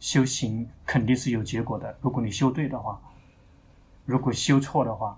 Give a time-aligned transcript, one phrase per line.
[0.00, 1.96] 修行肯定是有结果的。
[2.00, 3.00] 如果你修对的话，
[4.06, 5.16] 如果修错的话，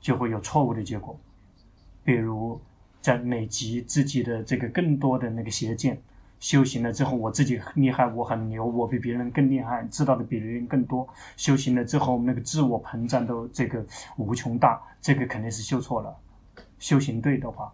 [0.00, 1.18] 就会有错误的结果。
[2.04, 2.60] 比如
[3.00, 6.00] 在累积自己的这个更多的那个邪见，
[6.38, 11.08] 修行了之后，我自己厉害，我很牛，我比别人更厉害，知道的比别人更多。
[11.38, 13.82] 修行了之后，那个自我膨胀都这个
[14.18, 16.14] 无穷大，这个肯定是修错了。
[16.78, 17.72] 修行对的话，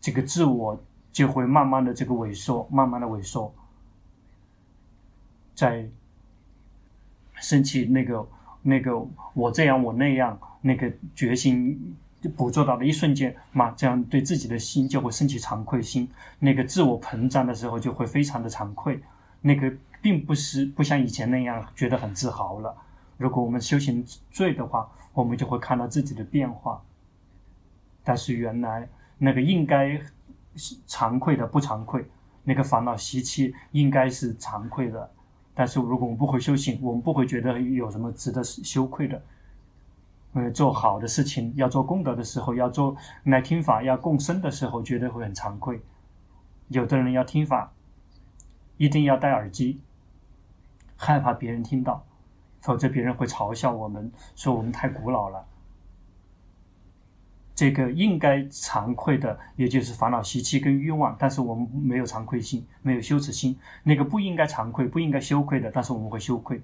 [0.00, 0.80] 这个自我
[1.10, 3.52] 就会慢慢的这个萎缩，慢慢的萎缩。
[5.60, 5.86] 在
[7.34, 8.26] 生气那个
[8.62, 8.98] 那个
[9.34, 11.94] 我这样我那样那个决心
[12.34, 16.08] 捕捉到的一瞬间嘛，这样对自己的心就会升起惭愧心。
[16.38, 18.98] 那个自我膨胀的时候就会非常的惭愧，
[19.42, 22.74] 那个并不是不像以前那样觉得很自豪了。
[23.18, 24.02] 如果我们修行
[24.34, 26.82] 对的话，我们就会看到自己的变化。
[28.02, 28.88] 但是原来
[29.18, 30.00] 那个应该
[30.88, 32.06] 惭愧的不惭愧，
[32.44, 35.10] 那个烦恼习气应该是惭愧的。
[35.60, 39.22] 但是如果我们不会修行，我们不会觉得有什么值得羞愧的。
[40.32, 45.82] 呃，做好的事情，要做功德的时候，要做来听法，要共生的时候，绝对会很惭愧。
[46.68, 47.74] 有的人要听法，
[48.78, 49.82] 一定要戴耳机，
[50.96, 52.06] 害怕别人听到，
[52.60, 55.44] 否则别人会嘲笑我们，说我们太古老了。
[57.60, 63.54] 这个应该惭愧的，也就是烦恼习气跟欲望，但是我们没有惭愧心，没有羞耻心。
[63.82, 66.62] 那个不应该惭愧、不应该羞愧的，但是我们会羞愧。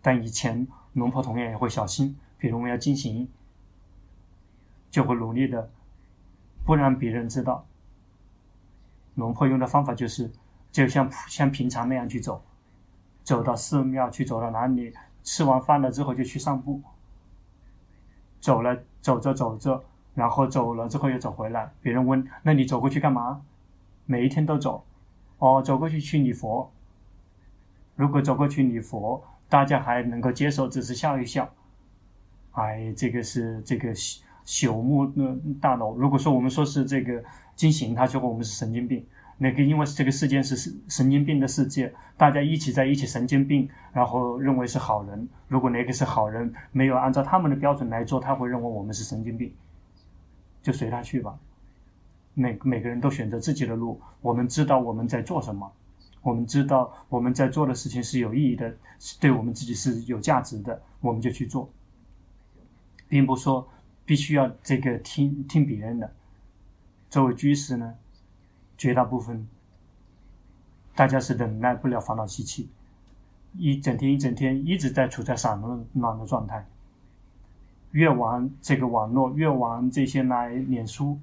[0.00, 3.28] 但以前龙婆同样也会小心，比如我们要进行，
[4.92, 5.68] 就会努力的
[6.64, 7.66] 不让别人知道。
[9.16, 10.30] 龙婆用的方法就是，
[10.70, 12.44] 就像像平常那样去走，
[13.24, 16.80] 走到寺庙去，走到哪里，吃完饭了之后就去散步。
[18.40, 21.70] 走了，走着走着，然后走了之后又走回来。
[21.82, 23.42] 别人问：“那你走过去干嘛？”
[24.06, 24.82] 每一天都走。
[25.38, 26.72] 哦，走过去去礼佛。
[27.96, 31.46] 如果走过去礼佛，大家还能够接受，只是笑一笑。
[32.52, 33.94] 哎，这个是这个
[34.46, 35.96] 朽木的大楼。
[35.96, 37.22] 如果说我们说是这个
[37.54, 39.04] 经行，他就说我们是神经病。
[39.42, 45.28] 那个，因为这个世界是神经病的世界，大家一起在一起神经病，然后认为是好人。
[45.48, 49.52] 如果哪个是好人，没有按照他们的标准来做，他会认为我们是神经病，
[50.62, 51.36] 就随他去吧。
[52.34, 54.00] 每每个人都选择自己的路。
[54.20, 55.70] 我们知道我们在做什么，
[56.22, 58.72] 我们知道我们在做的事情是有意义的，
[59.18, 61.68] 对我们自己是有价值的，我们就去做，
[63.08, 63.68] 并不说
[64.04, 66.14] 必须要这个听听别人的。
[67.10, 67.94] 作为居士呢，
[68.82, 69.46] 绝大部分，
[70.96, 72.68] 大家是忍耐不了烦恼习气，
[73.56, 76.66] 一整天一整天一直在处在散乱乱的状态。
[77.92, 81.16] 越玩这个网络，越玩这些来脸书，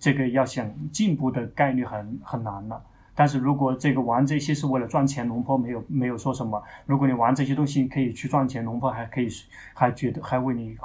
[0.00, 2.84] 这个要想进步的概率很很难了。
[3.14, 6.60] 但是如果这个玩这些是为了赚钱，龙婆没有没有说什么。
[6.84, 9.28] 如果你玩这些东西可以去赚钱，龙婆还可以
[9.72, 10.76] 还觉得还为你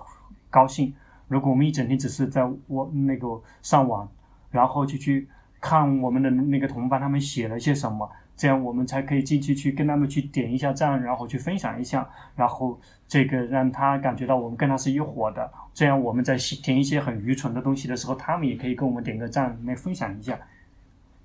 [0.51, 0.93] 高兴。
[1.27, 4.07] 如果我们一整天只是在我那个上网，
[4.51, 5.27] 然后就去。
[5.63, 15.49] 看我们的那个同伴，他们写了些什么，这样我们才可以进去去跟他们去点一下赞，然后去分享一下，然后这个让他感觉到我们跟他是一伙的。
[15.73, 20.37] 这样我们在填一些很愚蠢的东西的时候，他们也可以跟我们点个赞来分享一下。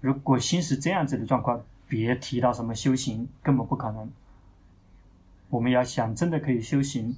[0.01, 4.09] 如果心是这样子的状况，别提到什么修行，根本不可能。
[5.51, 7.17] 我们要想真的可以修行，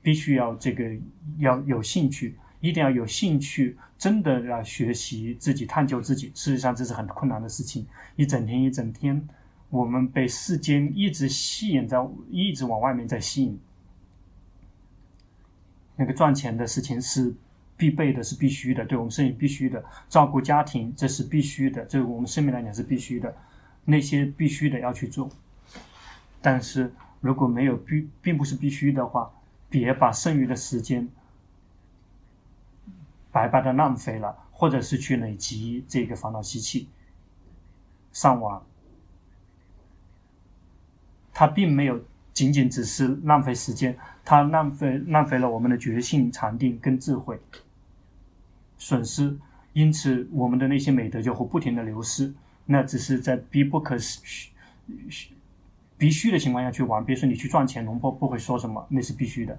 [0.00, 0.90] 必须要这个
[1.36, 2.38] 要有兴趣。
[2.62, 6.28] 一定要有兴趣，真的要学习自己探究自己。
[6.32, 7.84] 事实上，这是很困难的事情。
[8.14, 9.28] 一整天一整天，
[9.68, 11.98] 我们被世间一直吸引在，
[12.30, 13.58] 一直往外面在吸引。
[15.96, 17.34] 那个赚钱的事情是
[17.76, 19.84] 必备的，是必须的，对我们生命必须的。
[20.08, 23.34] 照顾家庭，这是必须的，对我们生命来讲是必须的。
[23.84, 25.28] 那些必须的要去做。
[26.40, 29.28] 但是如果没有必，并不是必须的话，
[29.68, 31.08] 别把剩余的时间。
[33.32, 36.88] 白白的浪费了，或者是去累积这个烦恼习气，
[38.12, 38.62] 上网，
[41.32, 42.00] 它并没有
[42.34, 47.40] 仅仅只是浪费时间，它浪费浪费了我们的觉性、禅定跟智慧，
[48.76, 49.36] 损失，
[49.72, 52.32] 因此我们的那些美德就会不停的流失。
[52.66, 53.96] 那只是在必不可
[55.98, 59.58] 必须的情况下去玩，比如说你去赚钱，龙婆不会说什么，那是必须的。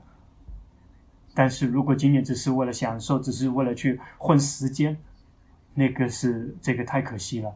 [1.34, 4.98] 但是如果仅仅只是为了享受，只是为了去混时间，
[5.74, 7.56] 那个是这个太可惜了。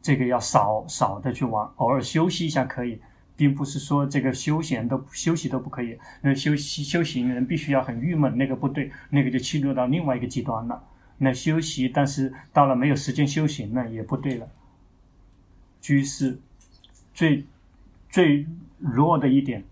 [0.00, 3.00] 这个要少少的去玩，偶尔休息一下可以，
[3.36, 5.98] 并不是说这个休闲都休息都不可以。
[6.20, 10.84] 那休息修行人必须要很郁闷，那个不对，那个就进入到另外一个极端了。
[11.16, 14.46] 那休息，但是到了没有时间修行呢，也不对了。
[15.80, 16.38] 居士
[17.14, 17.46] 最
[18.10, 18.46] 最
[18.78, 19.64] 弱的一点，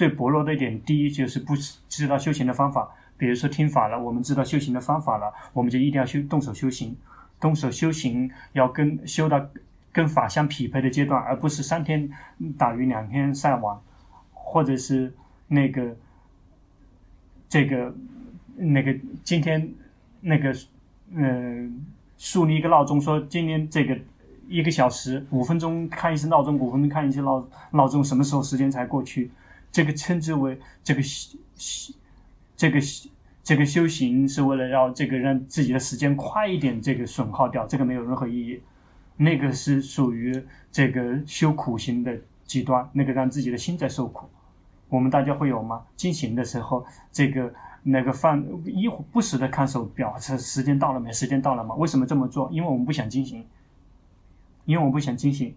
[0.00, 1.54] 最薄弱的一点，第一就是不
[1.86, 2.88] 知道修行的方法。
[3.18, 6.96] 比如说听法了，我们知道修行的方法了，我们就一定要修动手修行。
[7.38, 9.46] 动手修行要跟修到
[9.92, 12.08] 跟法相匹配的阶段，而不是三天
[12.56, 13.78] 打鱼两天晒网，
[14.32, 15.12] 或者是
[15.48, 15.94] 那个
[17.46, 17.94] 这个
[18.56, 19.70] 那个今天
[20.22, 20.56] 那个
[21.10, 21.84] 嗯、
[22.16, 23.98] 树立一个闹钟，说今天这个
[24.48, 29.30] 一个小时五分钟看一次闹钟，五分钟看一次闹闹钟，什么时候时间才过去？
[29.72, 31.38] 这个称之为这个修
[32.56, 32.78] 这个
[33.42, 38.60] 这个修行是为了让这个让自己的时间快一点，这个损耗掉，这个没有任何意义。
[39.16, 44.28] 那个是属于这个修苦行的极端，那个让自己的心在受苦。
[44.88, 45.82] 我们大家会有吗？
[45.96, 47.52] 进行的时候，这个
[47.82, 51.12] 那个放一不时的看手表，这时间到了没？
[51.12, 51.74] 时间到了吗？
[51.76, 52.50] 为什么这么做？
[52.50, 53.46] 因为我们不想进行，
[54.64, 55.54] 因为我们不想进行。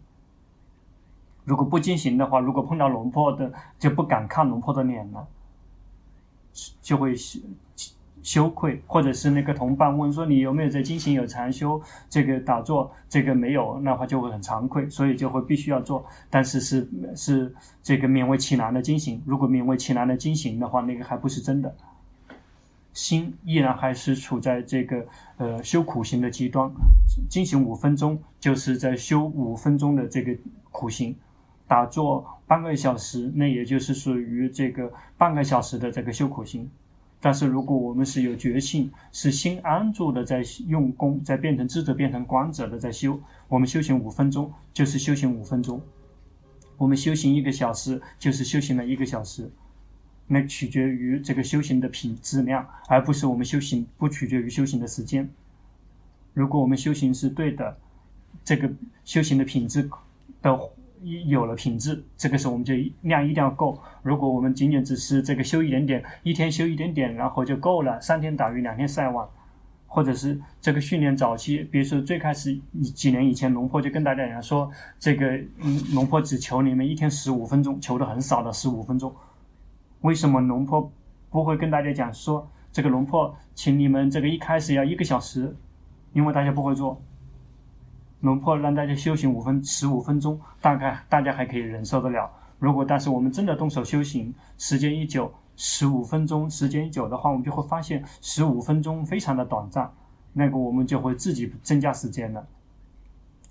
[1.46, 5.28] 如果不进行的话，如果碰到龙婆的，就不敢看龙婆的脸了，
[6.82, 7.16] 就会。
[7.16, 7.40] 羞
[8.26, 19.22] 羞愧，或者是那个同伴问说，你有没有在进行有禅修这个打坐，这个没有，那话就会很惭愧，所以就会必须要做，但是是是这个勉为其难的进行。
[19.26, 21.76] 如果勉为其难的进行的话，那个还不是真的，
[22.94, 25.06] 心依然还是处在这个
[25.36, 26.72] 呃修苦行的极端。
[27.30, 30.34] 进行五分钟就是在修五分钟的这个
[30.72, 31.14] 苦行，
[31.68, 36.70] 打坐半个小时，那也就是属于这个半个小时的这个修苦行。
[37.20, 43.18] 但是，如果我们是有觉性，是心安住的，在用功，在变成智者、变成观者的在修，
[43.48, 45.80] 我们修行五分钟就是修行五分钟；
[46.78, 49.50] 我们修行一个小时就是修行了一个小时。
[50.28, 55.30] 那取决于这个修行的品质量，而不是我们修行不取决于修行的时间。
[56.34, 57.78] 如果我们修行是对的，
[58.44, 58.70] 这个
[59.06, 59.90] 修行的品质
[60.42, 60.60] 的。
[61.26, 63.78] 有了品质，这个时候我们就量一定要够。
[64.02, 69.30] 如果我们仅仅只是这个修一点点，一天修一点点，然后就够了，三天打鱼两天晒网，
[69.88, 72.58] 或者是这个训练早期，比如说最开始
[72.96, 75.28] 几年以前，龙婆就跟大家讲说，这个
[75.62, 79.14] 嗯，龙婆只求你们一天十五分钟，求的很少的十五分钟。
[80.02, 80.92] 为什么龙婆
[81.30, 85.56] 不会跟大家讲说，这个龙婆请你们这个一开始要一个小时，
[86.14, 87.02] 因为大家不会做。
[88.24, 92.32] 龙破让大家修行五分十五分钟，大概大家还可以忍受得了。
[92.58, 99.92] 如果但是我们真的动手修行，时间一久，十五分钟时间一久的话，我们就会发现十五分钟非常的短暂，
[100.32, 102.48] 那个我们就会自己增加时间了。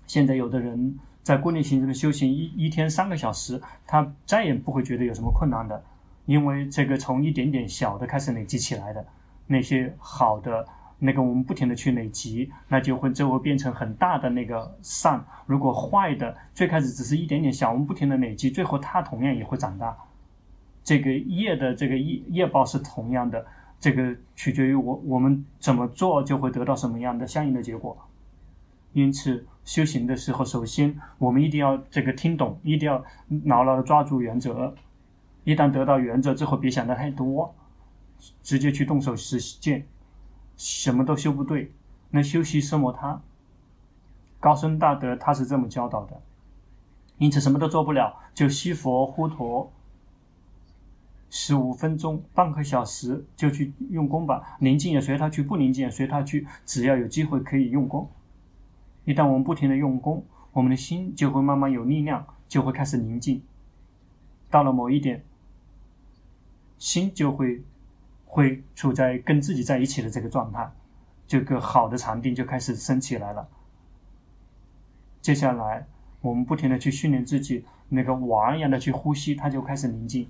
[0.07, 5.83] 现在有的人在规律形式的修行一一天三个小时，他再也不会觉得有什么困难的，
[6.25, 9.05] 因为这个从一点点小的开始累积起来的
[9.45, 10.67] 那些好的。
[11.05, 15.21] 那个我们不停的去累积，那就会最后变成很大的那个善。
[15.45, 19.93] 如果坏的最开始只是一点点小，我们不停的累积，最后它同样也会长大。
[20.81, 23.45] 这个业的这个业业报是同样的，
[23.81, 27.97] 这个取决于我我们怎么做，就会得到什么样的相应的结果。
[28.93, 33.03] 因此修行的时候，首先我们一定要这个听懂，一定要
[33.43, 34.73] 牢牢的抓住原则。
[35.43, 37.53] 一旦得到原则之后，别想的太多，
[38.41, 39.85] 直接去动手实践。
[40.55, 41.71] 什么都修不对，
[42.11, 43.21] 那修习奢摩他，
[44.39, 46.21] 高僧大德他是这么教导的，
[47.17, 49.71] 因此什么都做不了，就西佛呼陀，
[51.29, 58.09] 十五分钟、半个小时就去用功吧，宁静也随他去，不宁静也随他去，只要有机会可以用功。
[59.05, 63.41] 一旦我们不停的用功，我们的心就会慢慢有力量，就会开始宁静。
[64.49, 65.25] 到了某一点，
[66.77, 67.63] 心就会。
[68.33, 70.67] 会处在跟自己在一起的这个状态，
[71.27, 73.47] 这个好的禅定就开始升起来了。
[75.21, 75.85] 接下来，
[76.19, 80.27] 我们不停的去训练自己，那个蛙一样的去呼吸，它就开始宁静。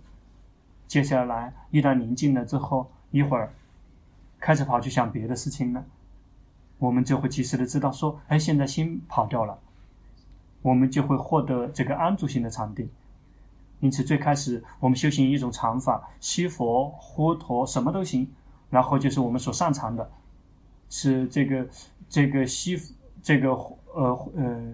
[0.85, 3.53] 接下来，一旦宁静了之后，一会儿
[4.37, 5.85] 开始跑去想别的事情了，
[6.79, 9.57] 我们就会及时的知道说，哎，现在心跑掉了，
[10.61, 12.89] 我们就会获得这个安住性的禅定。
[13.83, 18.25] 因此，最开始我们修行一种禅法，西佛、呼陀，什么都行。
[18.69, 20.09] 然后就是我们所擅长的，
[20.89, 21.67] 是这个
[22.07, 22.81] 这个西
[23.21, 23.49] 这个
[23.93, 24.73] 呃呃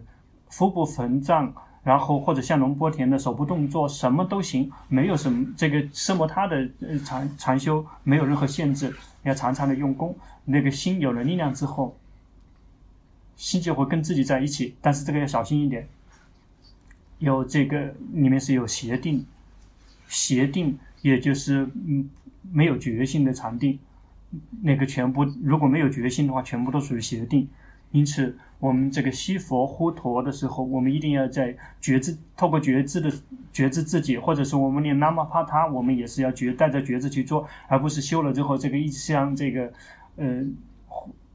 [0.49, 1.51] 腹部膨胀，
[1.83, 10.15] 然后或者像龙波田的手部动作，什么都行，没有什么这个奢摩他的呃禅禅修没有任何限制，要常常的用功。
[10.45, 11.97] 那个心有了力量之后，
[13.35, 15.89] 心就会跟自己在一起，但是这个要小心一点。
[17.19, 19.25] 有这个里面是有邪定，
[20.07, 22.09] 邪定也就是嗯
[22.51, 23.77] 没有决心的禅定，
[24.63, 27.47] 那个全部如果没有决心的话，全部都属于邪定。
[27.91, 33.11] 因此，我们这个西佛呼陀的时候，我们一定要在觉知，透过觉知的
[33.51, 39.73] 觉知自己，或者是我们念南无帕他，我们也是要觉带着觉知去做，而不是修了之后，这个一直像这个，
[40.17, 40.45] 呃，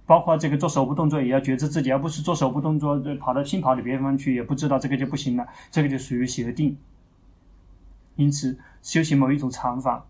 [0.07, 6.77] 包括这个做手部动作也要觉知自己，而不是做手部动作跑到心跑到别地方去，也不知道这个就不行了，这个就属于邪定。
[8.17, 10.07] 因此，修行某一种禅法。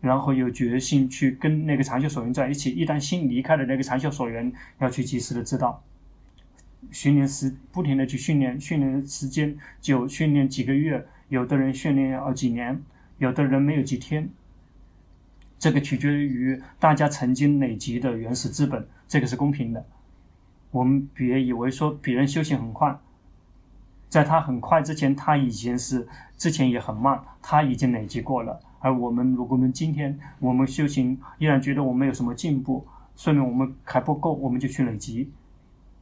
[0.00, 5.82] 然后有决心去跟那个长袖所缘在一起，一旦心离开了那个长袖所缘，要去及时的知道。
[6.90, 12.82] 训练时不停的去训练，训练时间久，训练几个月，有的人训练要几年，
[13.16, 14.28] 有的人没有几天。
[15.58, 19.84] 这个取决于大家曾经累积的原始资本，这个是公平的。
[20.70, 22.98] 我们别以为说别人修行很快，
[24.08, 26.06] 在他很快之前，他已经是
[26.36, 28.60] 之前也很慢，他已经累积过了。
[28.80, 35.30] 而我们，如果我们今天我们修行依然觉得我们有什么进步，说明我们还不够，我们就去累积。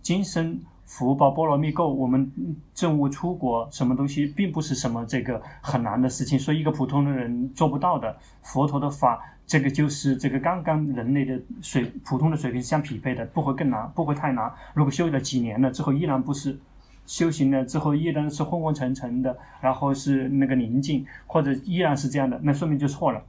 [0.01, 2.31] 今生福报波罗蜜够，我们
[2.75, 8.17] 证悟出国，什么东西并不是什么这个很难的事情，说一个普通的人做不到的。
[8.43, 14.53] 佛陀的法，这个就是这个刚刚人类的水普通的水平相匹配的，不会更难，不会太难。
[14.75, 16.59] 如果修了几年了之后依然不是。
[17.05, 23.21] 修行了之后依然是昏昏沉沉的，然后是那个宁静，或者依然是这样的，那说明就错了，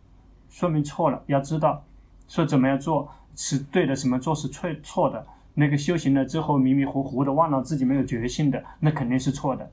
[0.48, 1.20] 说明错了。
[1.26, 1.84] 要知道，
[2.28, 5.26] 说怎么样做是对的，什么做是错错的。
[5.54, 9.72] 那个修行了之后迷迷糊糊的忘了自己没有决心的，那肯定是错的。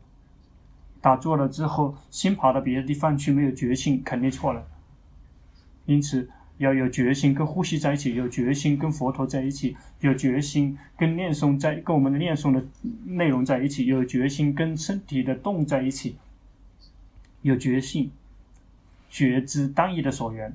[1.00, 4.66] 打坐了之后心跑到别的地方去没有决心，肯定错了。
[5.86, 6.28] 因此。
[6.60, 12.62] 要有决心跟呼吸在一起，有决心跟佛陀在一起，有决心跟念诵在跟我们的念诵的
[13.06, 16.16] 内容在一起，有决心跟身体的动在一起，
[17.40, 18.10] 有决心
[19.08, 20.54] 觉知单一的所缘，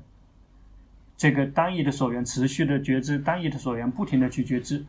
[1.16, 4.86] 这个单一的所缘持续的觉知单一的所缘，不停的去觉知，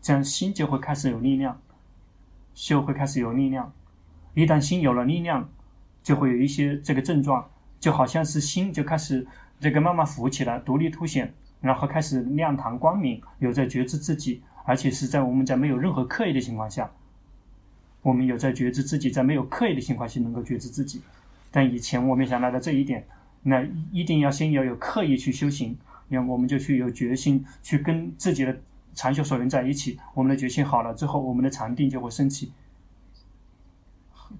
[0.00, 1.60] 这样心就会开始有力量，
[2.54, 3.72] 就会开始有力量。
[4.34, 5.48] 一旦心有了力量，
[6.02, 7.50] 就会有一些这个症状，
[7.80, 9.26] 就好像是心就开始。
[9.60, 16.88] 这个慢慢浮起来，独立凸显，然后开始亮堂光明，有在觉知自己，而且是在我们在没有任何刻意的情况下，
[18.02, 21.02] 我们有在觉知自己，在没有刻意的情况下能够觉知自己。
[21.50, 23.04] 但以前我没想到的这一点，
[23.42, 25.76] 那一定要先要有刻意去修行，
[26.06, 28.56] 那我们就去有决心去跟自己的
[28.98, 32.50] 长袖所缘在一起，我们的决心好了之后，我们的禅定就会升起。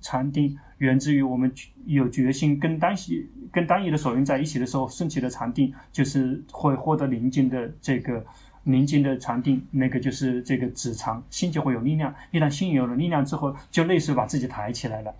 [0.01, 1.55] 禅定源自于我们
[1.87, 8.27] 有决心跟单一跟单一的所缘在一起的时候，升起的禅定就是会获得宁静的这个
[8.65, 12.13] 宁静的禅定，那个就是这个止禅，心就会有力量。
[12.33, 15.15] 一旦心有了力量之后，就类似把自己抬起来了，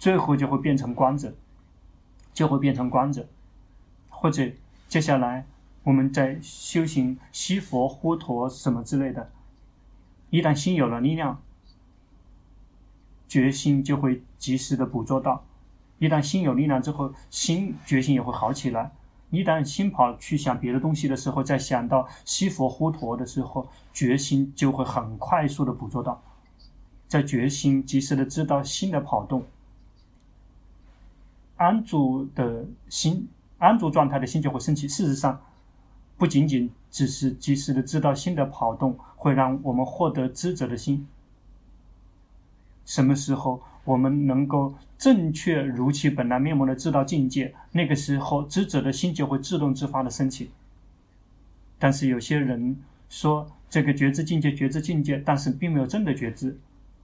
[0.00, 1.32] 最后就会变成光者，
[2.34, 3.28] 就会变成光者，
[4.08, 4.50] 或者
[4.88, 5.46] 接下来
[5.90, 9.28] 我们在修行西佛呼陀什么之类的，
[10.30, 11.42] 一旦心有了力量。
[13.26, 15.44] 决心就会及时的捕捉到，
[15.98, 18.92] 一旦心有力量之后，心决心也会好起来。
[19.30, 26.22] 一旦心跑去想别的东西的时候，再想到西佛呼陀的时候，决心就会很快速的捕捉到，
[27.08, 29.44] 在决心及时的知道心的跑动，
[31.56, 33.28] 安住的心，
[33.58, 34.86] 安住状态的心就会升起。
[34.86, 35.40] 事实上，
[36.20, 41.08] 不仅仅只是及时的知道心的跑动，会让我们获得知者的心。
[42.84, 50.50] 什么时候我们能够正确如其本来面目的知道境界，那个时候知者的心就会自动自发的升起。
[51.78, 52.76] 但是有些人
[53.08, 56.54] 说这个觉知境界，觉知境界，但是并没有真的觉知。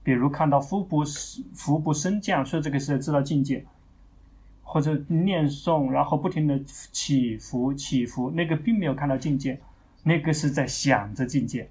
[0.03, 1.03] 比如看到腹部
[1.55, 3.65] 腹部升降，说这个是知道境界，
[4.69, 6.59] 或者念诵，然后不停的
[6.91, 9.57] 起伏起伏，那个并没有看到境界，
[10.03, 11.69] 那个是在想着境界。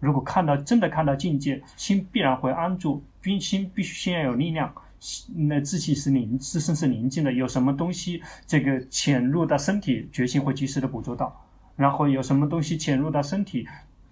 [0.00, 3.00] 如果看到真的看到境界，心必然会安住。
[3.22, 4.74] 冰心必须先要有力量，
[5.36, 7.32] 那自己是宁，自身是宁静的。
[7.32, 11.40] 有什么东西这个潜入到身体，决心会及时的捕捉到。
[11.76, 13.68] 然后有什么东西潜入到身体，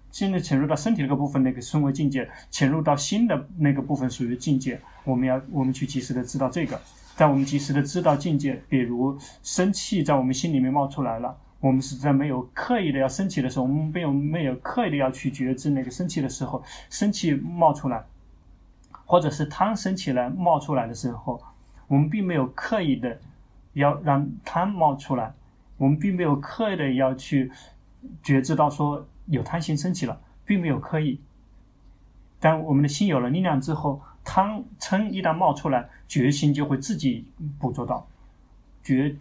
[0.09, 4.79] 现在潜入到身体那个部分，那个称为境界；潜入到心的那个部分属于境界。
[5.03, 6.79] 我们要我们去及时的知道这个，
[7.19, 11.37] 在我们及时的知道境界，比如生气在我们心里面冒出来了。
[11.59, 18.01] 我们是在没有刻意的要生气的时候，我们没有没有刻意的要去觉知那个生气的时候，生气冒出来，
[19.03, 21.43] 或者是贪生起来冒出来的时候，
[21.89, 23.19] 我们并没有刻意的
[23.73, 25.33] 要让贪冒出来，
[25.75, 27.51] 我们并没有刻意的要去
[28.23, 31.19] 觉知到说有贪心升起了，并没有刻意。
[32.39, 37.25] 当我们的心有了力量之后，贪嗔一旦冒出来，决心就会自己
[37.57, 38.07] 捕捉到，
[38.83, 39.17] 觉。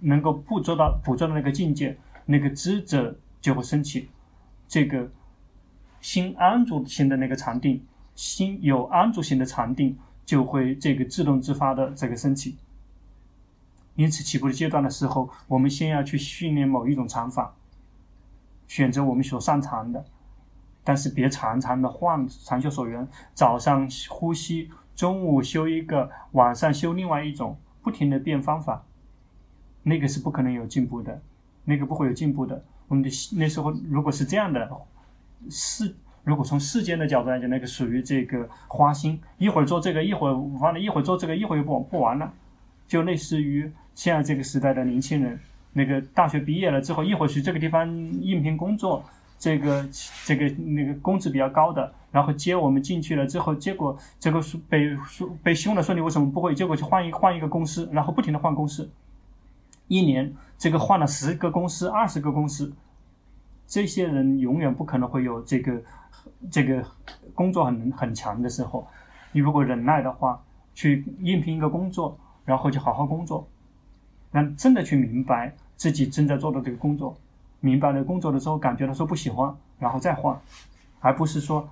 [0.00, 4.08] 能够捕捉到捕捉到那个境界，那个智者就会升起，
[4.66, 5.08] 这个
[6.00, 7.84] 心安住心的那个禅定，
[8.14, 12.56] 心有安住心的禅定，就会这个自动自发的这个升起。
[13.94, 17.54] 因此，起步的阶段的时候，我们先要去训练某一种禅法，
[18.66, 20.02] 选择我们所擅长的，
[20.84, 28.84] 但是别常常的换长袖所缘，早上呼吸，中午修一个，晚上修另外一种，不停的变方法，
[29.82, 31.20] 那个是不可能有进步的，
[31.64, 32.64] 那个不会有进步的。
[32.88, 34.70] 我们的那时候如果是这样的，
[35.48, 42.32] 世如果从世间的角度来讲，那个属于这个花心，一会儿做这个，一会儿完了，一会儿做这个，一会儿又不不玩了，
[42.86, 43.70] 就类似于。
[43.94, 45.38] 现在这个时代的年轻人，
[45.74, 47.86] 那个大学毕业了之后，一会儿去这个地方
[48.22, 49.04] 应聘工作，
[49.42, 49.84] 这个
[50.24, 54.96] 这个那个工资比较高的，然后接我们进去了之后，结果这个是被
[55.42, 56.54] 被凶了，说你为什么不会？
[56.54, 58.88] 结果就换一换一个公司，然后不停的换公司，
[59.88, 62.72] 一年这个换了十个公司、二十个公司，
[63.66, 65.82] 这些人永远不可能会有这个
[66.48, 66.84] 这个
[67.34, 68.86] 工作很很强的时候。
[69.32, 70.40] 你如果忍耐的话，
[70.72, 73.44] 去应聘一个工作，然后就好好工作。
[74.30, 77.16] 让真的去明白自己正在做的这个工作，
[77.62, 80.38] 明白了工作的时候，感觉到说不喜欢，然后再换，
[81.00, 81.66] 而不是说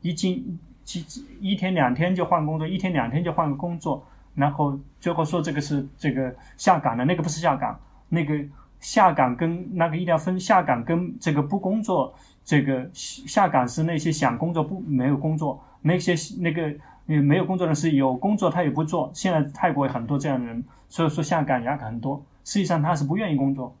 [0.00, 4.02] 一进一一天两天就换工作，一天两天就换个工作，
[4.34, 8.34] 然后最后说这个是这个下岗的，那个不是下岗，那个
[8.80, 16.74] 下岗跟那个一定要分下岗跟这个不工作，这个下岗是那些想工作不没有工作，那些那个。
[17.06, 22.24] 没有工作的是有工作他也不做，现在泰国有很多这样的人，所以说下岗也很多。
[22.46, 23.76] 实际上他是不愿意工作。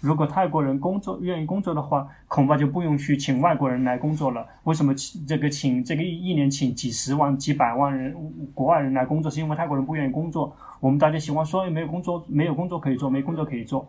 [0.00, 4.46] 如果泰国人工作愿意工作的话，恐怕就不用去请外国人来工作了。
[4.62, 8.14] 为什么请这个请这个一一年请几十万几百万人
[8.54, 9.28] 国外人来工作？
[9.30, 10.54] 是因为泰国人不愿意工作。
[10.78, 13.88] 我们大家喜欢说没有工作，没有工作可以做，没工作可以做，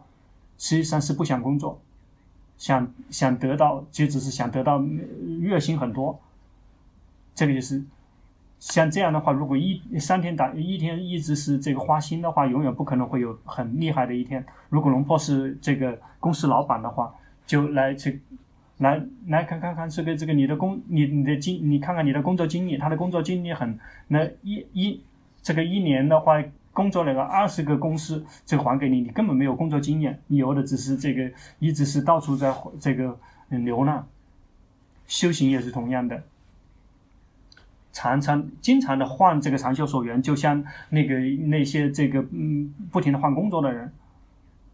[0.57, 1.79] 实际上是不想工作，
[2.57, 4.81] 想想得到就只是想得到
[5.39, 6.19] 月薪很多。
[7.35, 7.83] 这个就是
[8.59, 14.45] 像这样的话，如果一三天打一天一直是这个花心的话，永远不可能会有很厉害的一天。
[14.67, 17.13] 如果龙婆是这个公司老板的话，
[17.47, 18.21] 就来去
[18.79, 25.01] 来来看看看这个这个你的工你你的经你看看你的工作经历，他的工作经历很那一一
[25.41, 26.43] 这个一年的话
[26.73, 33.17] 工作了个二十个公司，这还给你，你根本没有工作经验，你有的只是这个一直是到处在这个
[33.49, 34.05] 流浪。
[35.07, 36.21] 修行也是同样的。
[37.91, 43.91] 常常经常的换这个长修所缘，就像那个那些这个嗯不停的换工作的人，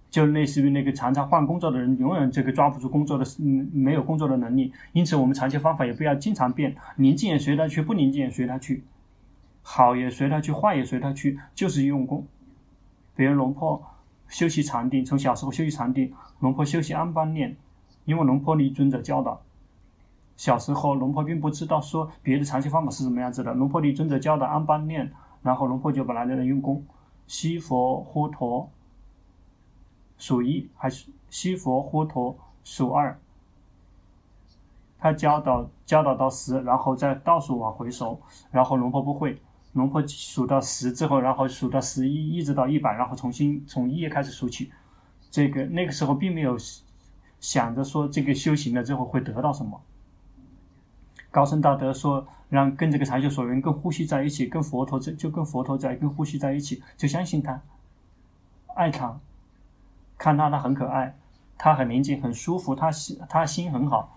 [0.10, 4.72] 就类似于那个常常换工作的人，永远这个抓不住工作的嗯没有工作的能力。
[4.94, 8.84] 因此，我们长修方法也不要经常变，宁静也随他去，不宁静也随他去，
[9.62, 12.26] 好也随他去，坏也随他去，就是用功。
[13.16, 13.82] 比如龙婆
[14.28, 17.56] 修习禅定，从小时候修习禅定，龙婆修习安般念，
[18.04, 19.42] 因为龙婆离尊者教导。
[20.38, 23.54] 小时候，龙婆并不知道说别的禅修方法是什么样子的。
[23.54, 26.84] 龙婆离尊者教的安般念，然后龙婆就把它在那用功。
[27.28, 28.70] 西佛呼陀
[30.18, 33.18] 数一，还是西佛呼陀数二？
[35.00, 38.20] 他教导教导到十，然后再倒数往回收。
[38.52, 39.40] 然后龙婆不会，
[39.74, 44.72] 龙婆数到十之后，然后数到十一，一直到一百，然后重新从一开始数起。
[45.32, 46.58] 这个那个时候并没有
[47.40, 49.80] 想着说这个修行了之后会得到什么。
[51.36, 57.62] 高僧大德说：“让跟这个禅修所缘，跟呼吸在一起，跟佛陀在，就跟佛陀在，跟呼吸在一起，就相信他，
[58.74, 59.20] 爱他，
[60.18, 61.14] 看他他很可爱，
[61.58, 64.16] 他很宁静，很舒服，他心他心很好。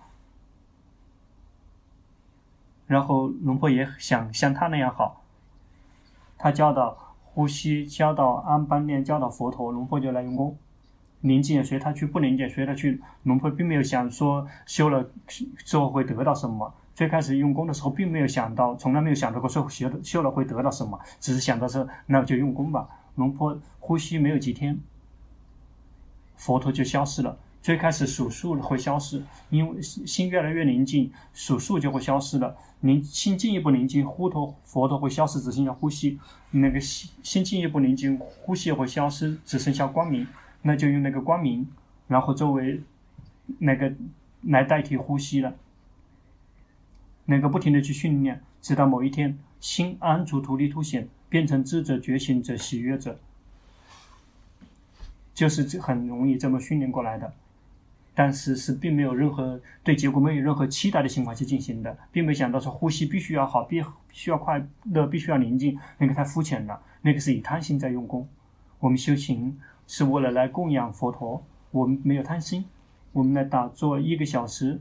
[2.86, 5.24] 然后龙婆也想像他那样好，
[6.38, 10.56] 他教导呼吸，教导安般念，教导佛陀，龙婆就来用功，
[11.22, 13.02] 宁静也随他去，不宁静随他去。
[13.24, 22.88] 龙婆并没有想说修了之后会得到什么。”最开始用功的时候，并没有想到，从来没有想到过说修修了会得到什么，只是想到说那就用功吧。
[23.14, 24.76] 龙坡呼吸没有几天，
[26.34, 27.38] 佛陀就消失了。
[27.62, 32.56] 最开始数数会消失，因为心越来越宁静，数数就会消失了。
[32.80, 36.18] 宁心进一步宁静，呼陀佛陀会消失，只剩下呼吸。
[36.50, 40.26] 那个心心进一步宁静，呼吸也会消失，只剩下光明。
[40.62, 41.64] 那就用那个光明，
[42.08, 42.82] 然后作为
[43.60, 43.94] 那个
[44.42, 45.54] 来代替呼吸了。
[47.30, 53.18] 能够不停的去训练，直到某一天，心安处，土地凸显，变成智者、觉醒者、喜悦者，
[55.34, 57.30] 就是这很容易这么训练过来的。
[58.14, 68.26] 但是是并没有任何对结果没有任何期待的情况去进行的，并没想到说呼吸必须要好，必必须要快乐，必须要宁静，那个太肤浅了，那个是以贪心在用功。
[68.80, 72.64] 我们修行是为了来供养佛陀，我们没有贪心，
[73.12, 74.80] 我们来打坐一个小时，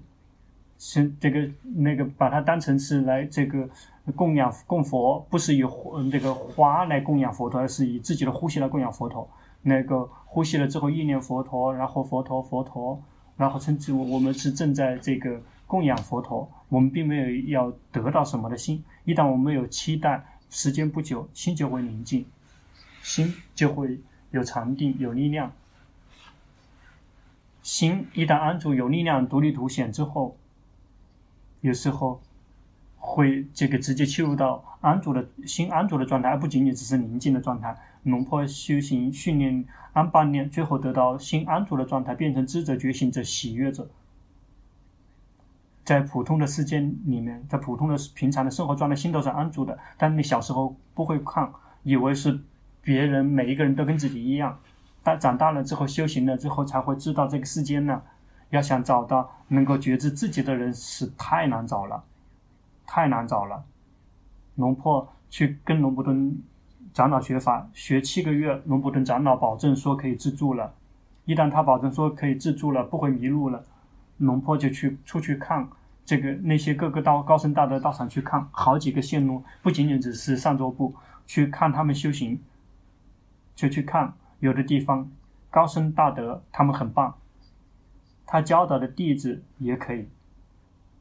[0.79, 3.67] 是这个那个把它当成是来这个
[4.15, 5.63] 供养供佛，不是以
[6.11, 9.27] 这个花来供养佛陀，而是以自己的呼吸来供养佛陀。
[9.63, 13.01] 那个呼吸了之后意念佛陀，然后佛陀佛陀，
[13.35, 18.83] 然后称之为我们是正在这个供养佛陀，我们并没有要得到什么的心。
[19.03, 22.25] 一旦我们有期待，时间不久，心就会宁静，
[23.01, 23.99] 心就会
[24.31, 25.51] 有禅定，有力量。
[27.61, 30.37] 心一旦安住有力量，独立凸显之后，
[31.61, 32.21] 有时候
[32.97, 37.75] 会这个直接切入到安住的新安住的状态，而不仅仅只是宁静的状态。
[38.03, 43.89] 龙婆修行训练安半年，最后得到新安住的状态，变成知者觉醒者喜悦者。
[45.83, 49.77] 在普通的世间里面，在普通的平常的生活状态，心都是安住的。
[49.97, 51.51] 但你小时候不会看，
[51.83, 52.39] 以为是
[52.81, 54.59] 别人每一个人都跟自己一样。
[55.01, 58.01] 但长大了之后，修行了之后，才会知道这个世间呢，
[58.49, 62.03] 要想找到能够觉知自己的人是太难找了，
[62.85, 63.63] 太难找了。
[64.55, 66.41] 龙婆去跟龙伯顿
[66.93, 70.73] 长老学法，学七个月，龙伯顿长老保证说可以自助了。
[71.25, 73.63] 一旦他保证说可以自助了，不会迷路了，
[74.17, 75.67] 龙婆就去出去看
[76.05, 82.39] 这个那些各个道高僧大德道场去看，好几个线路，不仅仅只是上座部去看他们修行，
[83.55, 84.13] 就去看。
[84.39, 85.09] 有的地方
[85.49, 87.15] 高僧大德他们很棒，
[88.27, 90.07] 他教导的弟子也可以。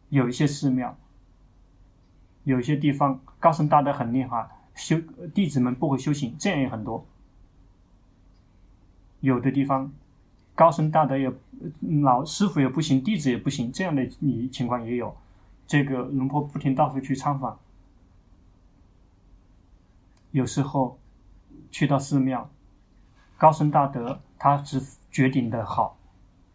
[0.08, 0.96] 有一些寺庙，
[2.44, 4.98] 有些地方高僧大德很厉害，修
[5.34, 7.04] 弟子们不会修行，这样也很多。
[9.20, 9.92] 有的地方
[10.54, 11.32] 高僧大德也
[12.02, 15.16] 老师傅也不行，弟子也不行，这样的你情况也有。
[15.66, 17.58] 这个龙婆不停到处去参访，
[20.30, 21.00] 有时候
[21.72, 22.48] 去到寺庙。
[23.36, 25.98] 高僧大德，他是绝顶的好，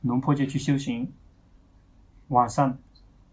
[0.01, 1.11] 龙婆就去修行。
[2.29, 2.77] 晚上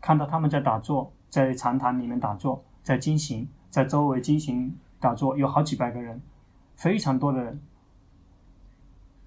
[0.01, 6.21] 看到他们在打坐，在禅堂里面打坐，在经行，在周围经行打坐，有好几百个人，
[6.77, 7.61] 非常多的人。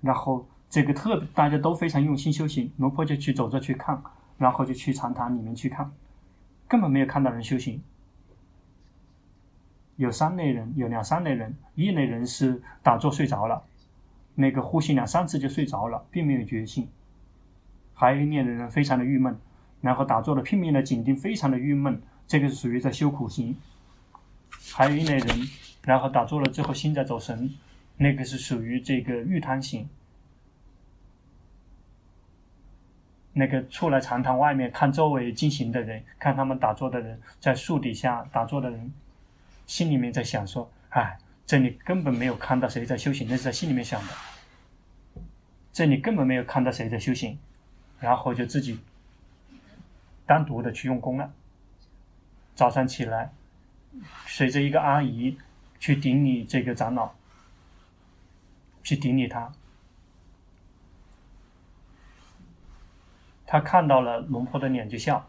[0.02, 4.02] 然后这个特大家都非常用心修行，龙婆就去走着去看，
[4.38, 5.92] 然后就去禅堂里面去看，
[6.68, 7.82] 根本没有看到人修行。
[9.96, 13.64] 有三类人，有两三类人，一类人是打坐睡着了。
[14.34, 16.88] 那个呼吸两三次就睡着了，并没有觉醒。
[18.02, 19.40] 还有一类的人非常的郁闷，
[19.80, 23.56] 然后打坐的拼命的紧盯，非常的郁闷，这个是属于在修苦行。
[24.74, 25.48] 还有一类人，
[25.84, 27.54] 然后打坐了之后心在走神，
[27.98, 29.88] 那个是属于这个欲贪行。
[33.34, 38.92] 那个出来禅堂外面看周围进行的人，看他们打坐的人，在树底下打坐的人，
[39.68, 44.14] 心里面在想说：“哎。”这里根本没有看到谁在修行，那是在心里面想的。
[45.74, 47.38] 这里根本没有看到谁在修行，
[48.02, 48.80] 然后就自己
[50.26, 51.32] 单独的去用功了。
[52.54, 53.32] 早上起来，
[54.26, 55.38] 随着一个阿姨
[55.80, 57.12] 去顶礼这个长老，
[58.84, 59.54] 去顶礼他。
[63.46, 65.28] 他看到了龙婆的脸就笑，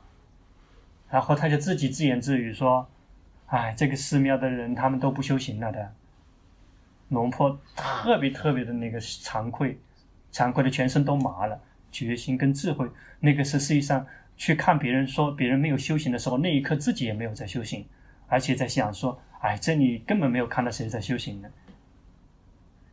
[1.11, 2.89] 然后他就自己自言自语说
[3.49, 5.93] ：“哎，这个寺庙的人他们都不修行了的。”
[7.11, 9.79] 龙婆特别特别的那个惭愧，
[10.33, 11.61] 惭愧的全身都麻了。
[11.93, 12.89] 决心跟智慧，
[13.21, 14.05] 那个是实际上
[14.37, 17.87] 去看别人说别人没有修行的时候，那一刻自己也没有在修行，
[18.27, 21.49] 而且在想说，哎，这里根本没有看到谁在修行呢。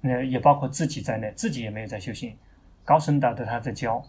[0.02, 2.38] 那也包括自己在内，自己也没有在修行。
[2.86, 4.06] 高僧大德他在教，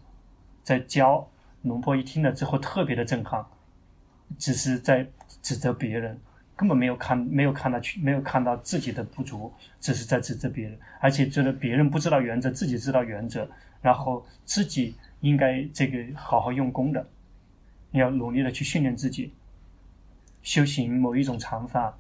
[0.63, 1.27] 在教。
[1.63, 3.45] 龙婆一听了之后特别的震撼，
[4.39, 5.07] 只是在
[5.43, 6.19] 指责别人。
[6.61, 13.49] 根本没有看，没有看到去，没有看到自己的不足，只是在指责别人，而且觉得别人不知道原则，自己知道原则，
[13.81, 17.09] 然后自己应该这个好好用功的，
[17.91, 19.33] 你要努力的去训练自己，
[20.43, 21.97] 修行某一种禅法，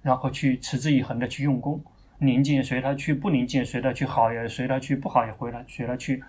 [0.00, 1.84] 然后去持之以恒的去用功，
[2.16, 6.24] 宁静随他去，不宁静随他去，好也随他去，不好也回来随他去，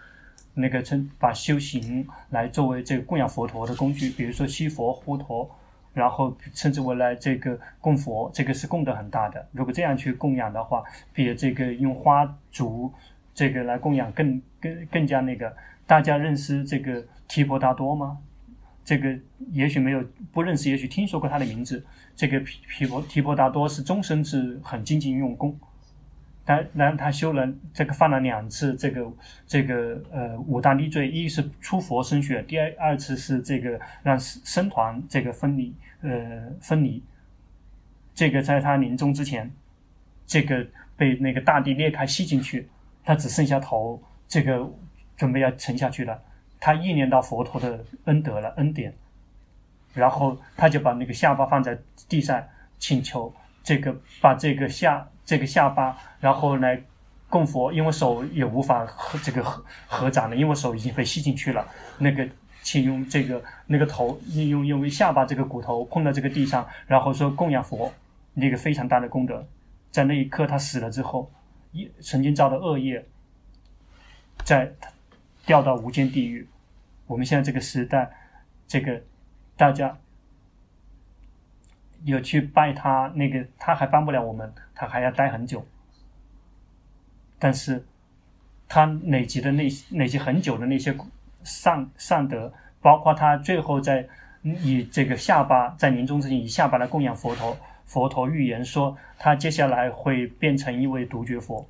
[0.53, 5.49] 那个称把修行来作为这个供养佛陀的工具，比如说西佛呼陀。
[5.93, 9.45] 然后称之为来这个供佛，这个是供的很大的。
[9.51, 12.91] 如果这样去供养的话，比这个用花烛
[13.33, 15.53] 这个来供养更更更加那个。
[15.87, 18.17] 大家认识这个提婆达多吗？
[18.85, 19.15] 这个
[19.51, 21.85] 也许没有不认识，也许听说过他的名字。
[22.15, 25.59] 这个皮皮婆提婆达多是终身是很精进用功。
[26.45, 29.11] 他然他修了这个犯了两次这个
[29.45, 36.11] 这个呃五大逆罪，一是出佛身血，第二二次是这个让僧团这个分离呃
[36.59, 37.03] 分离。
[38.13, 39.49] 这个在他临终之前，
[40.25, 42.67] 这个被那个大地裂开吸进去，
[43.05, 44.69] 他只剩下头，这个
[45.15, 46.21] 准备要沉下去了，
[46.59, 48.93] 他意念到佛陀的恩德了恩典，
[49.93, 51.77] 然后他就把那个下巴放在
[52.09, 52.43] 地上，
[52.77, 56.81] 请求这个把这个下这个下巴，然后来
[57.29, 61.67] 供佛，因为手也无法合这个合合掌了，因为手已经被吸进去了。
[61.97, 62.27] 那个
[62.61, 67.91] 请用这个那个头，用用下巴这个骨头碰到这个地上，然后说供养佛，
[68.33, 69.47] 那个非常大的功德。
[69.91, 71.31] 在那一刻他死了之后，
[71.71, 73.05] 一曾经造的恶业。
[74.43, 74.73] 在
[75.45, 76.47] 掉到无间地狱。
[77.05, 78.09] 我们现在这个时代，
[78.67, 78.99] 这个
[79.55, 79.95] 大家
[82.03, 85.65] 有去拜他，那个他还帮不了我们，他还要待很久。
[87.39, 87.83] 但是，
[88.67, 90.95] 他累积的那些累积很久的那些
[91.43, 94.07] 善善德，包括他最后在
[94.43, 101.67] 以这个下巴在临终之前以下巴来供养佛陀，佛陀预言说他接下来会变成一位独觉佛。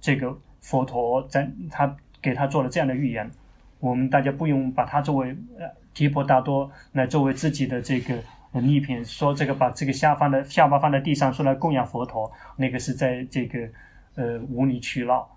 [0.00, 0.38] 这个。
[0.62, 3.30] 佛陀在他给他做了这样的预言，
[3.78, 5.28] 我们大家不用把他作为
[5.60, 8.18] 呃提婆达多来作为自己的这个
[8.60, 13.68] 逆品，说这个把这个下放的下巴放在地上说来供养佛陀，那个是在这个
[14.14, 15.28] 呃无理取闹。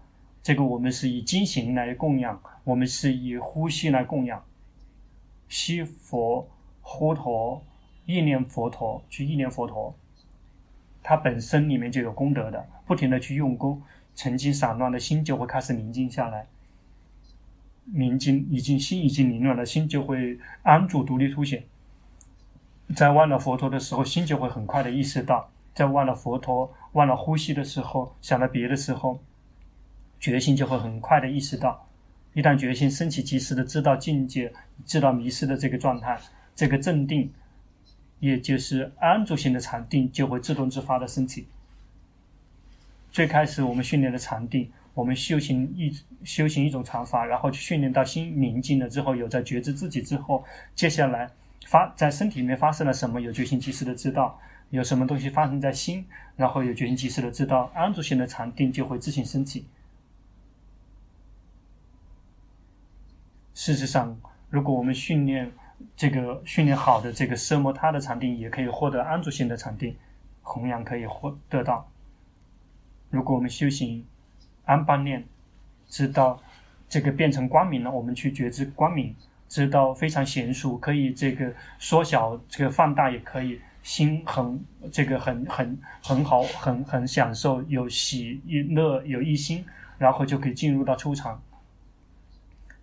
[0.42, 4.44] 这个我们是以经行来供养，我们是以呼吸来供养，
[5.48, 6.50] 吸佛
[6.82, 7.64] 呼陀
[8.06, 9.94] 意念佛陀去意念佛陀，
[11.04, 13.82] 它本身里面就有功德的，不停的去用功。
[14.16, 16.46] 曾经散乱的心就会开始宁静下来，
[17.86, 21.64] 宁静已经心已经凌乱了，心就会安住独立凸显。
[22.96, 29.22] 在忘了佛陀的时候，心就会很快的意识到；在忘了佛陀、忘了呼吸的时候，想到别的时候，
[30.20, 31.88] 觉心就会很快的意识到。
[32.34, 34.52] 一旦觉心升起，及时的知道境界，
[34.86, 36.20] 知道迷失的这个状态，
[36.56, 37.32] 这个镇定，
[38.20, 41.48] 也就是安住性的禅定，就会自动自发的升起。
[43.12, 45.92] 最开始我们训练的禅定，我们修行一
[46.24, 50.44] 修行一种禅法，然后去训练到心宁静了之后，有在觉知自己之后，
[50.76, 51.30] 接下来
[51.70, 54.40] 发在身体里面发生了什么，有觉性及时的知道；
[54.72, 56.04] 有什么东西发生在心，
[56.36, 59.68] 然后有觉性及时的知道，安住性的禅定就会自行升起。
[63.54, 65.52] 事实上，如果我们训练
[65.96, 69.96] 这个训练好的这个奢摩他的禅定，也可以获得安住性的禅定，
[70.44, 71.88] 同样可以获得到。
[73.12, 74.04] 如果我们修行
[74.66, 75.24] 安般念，
[75.88, 76.42] 知道
[76.88, 79.16] 这个变成光明了，我们去觉知光明，
[79.50, 89.66] 知道非常娴熟，可以这个缩小，这个放大也可以，心很这个很很很好，很很享受，有喜乐有一心，
[89.98, 91.42] 然后就可以进入到出场。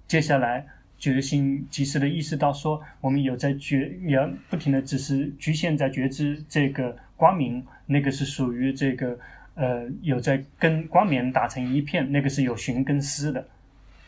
[0.07, 0.67] 接下来
[0.99, 4.19] 觉心及时的意识到说，我们有在觉，也
[4.51, 9.19] 不停的只是局限在觉知这个光明，那个是属于这个。
[9.59, 13.49] 呃，有在跟光明打成一片，那个是有寻根思的，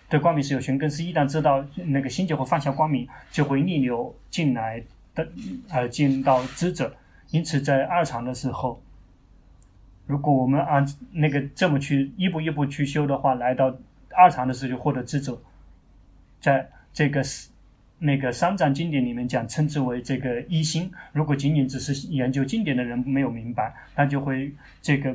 [0.08, 1.02] 对光明是有寻根思。
[1.02, 4.82] 一旦知道那个心就会放下光明，就会逆流进来
[5.14, 5.28] 的，
[5.68, 6.94] 呃，进到知者。
[7.30, 8.82] 因此，在二禅的时候，
[10.06, 13.76] 如果我们按那个这么去一步一步去修的话，来到
[14.16, 15.38] 二禅的时候就获得知者。
[16.40, 17.22] 在这个
[17.98, 20.90] 那个三藏经典里面讲，称之为这个一心。
[21.12, 25.14] 如果仅仅只是研究经典的人没有明白，那就会这个。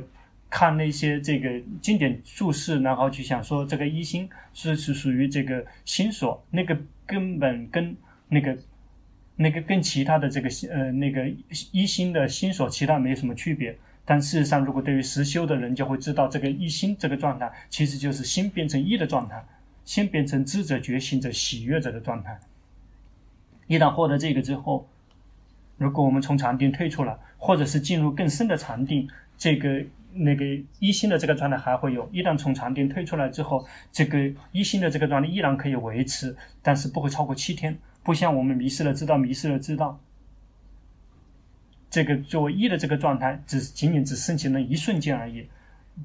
[0.50, 1.50] 看那些这个
[1.82, 7.96] 经典注释，然后去想说这个一心是是属于这个心所，那个根本跟
[8.28, 8.56] 那个
[9.34, 11.28] 那个跟其他的这个呃那个
[11.72, 13.76] 一心的心所其他没有什么区别。
[14.04, 19.44] 但事实上，如果对于实修的人就会知道，这个一心这个状态其实就是心变成一的状态，
[19.84, 22.38] 心变成知者觉醒者喜悦者的状态。
[23.66, 24.88] 一旦获得这个之后，
[25.78, 29.84] 如果我们从禅定退出了，或者是进入更深的禅定，这个。
[30.14, 30.44] 那个
[30.78, 37.76] 一星的这个状态还会有，一旦从禅定退出来之后，这个一星的这个状态依然可以维持，但是不会超过七天。
[38.02, 39.98] 不像我们迷失了知道，迷失了知道，
[41.90, 45.46] 这个作为一的这个状态，只仅仅只升起了一瞬间而已。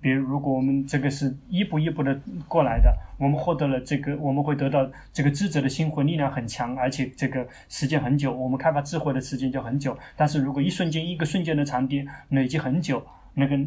[0.02, 9.98] 比如，如果我们这个是一步一步的过来的，我们获得了这个，我们会得到这个智者的心魂力量很强，而且这个时间很久，我们开发智慧的时间就很久。
[10.15, 13.60] 但是如果一瞬间一个瞬间的禅定累积很久，那个。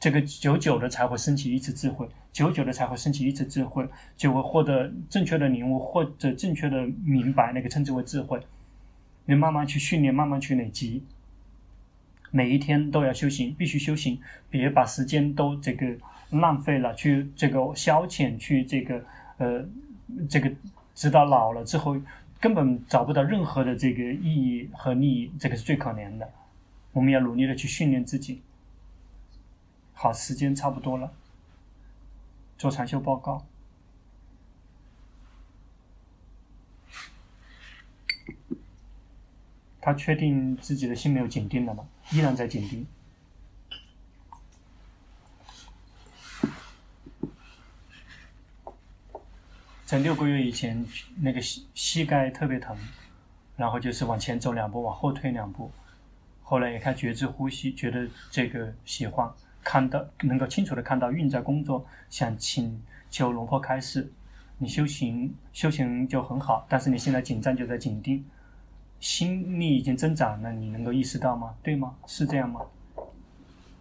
[0.00, 3.86] 这个久久的才会升起一次智慧，久久的才会升起一次智慧，
[4.16, 8.40] 就会获得正确的领悟或者正确的明白，那个称之为智慧。
[9.26, 11.04] 你慢慢去训练，慢慢去累积，
[12.30, 15.86] 每一天都要修行，必须修行，别把时间都这个
[16.30, 19.04] 浪费了，去这个消遣，去这个
[19.36, 19.62] 呃
[20.30, 20.50] 这个
[20.94, 22.00] 直到老了之后
[22.40, 26.26] 根本找不到任何的这个意义和利益，这个是最可怜的。
[26.92, 28.40] 我们要努力的去训练自己。
[30.02, 31.12] 好，时间差不多了。
[32.56, 33.46] 做禅修报告。
[39.78, 41.86] 他确定自己的心没有紧盯了吗？
[42.12, 42.86] 依然在紧盯。
[49.84, 50.82] 在六个月以前，
[51.18, 52.74] 那个膝膝盖特别疼，
[53.54, 55.70] 然后就是往前走两步，往后退两步。
[56.42, 59.30] 后来也开始觉知呼吸，觉得这个喜欢，
[59.62, 64.12] 看到能够清楚的看到运在工作，想请求龙婆开示。
[64.58, 68.24] 你修行修行就很好，但是你现在紧张就在紧盯，
[68.98, 71.54] 心力已经增长了，你能够意识到吗？
[71.62, 71.96] 对吗？
[72.06, 72.60] 是这样吗？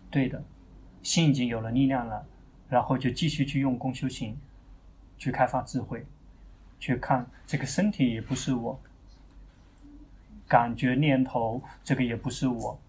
[0.10, 0.44] 对的，
[1.04, 2.26] 心已经有了力量了，
[2.70, 4.38] 然后就继续去用功修行。
[5.18, 6.06] 去开发智慧，
[6.80, 8.80] 去看这个身体也不是我，
[10.48, 12.80] 感觉念头这个也不是我，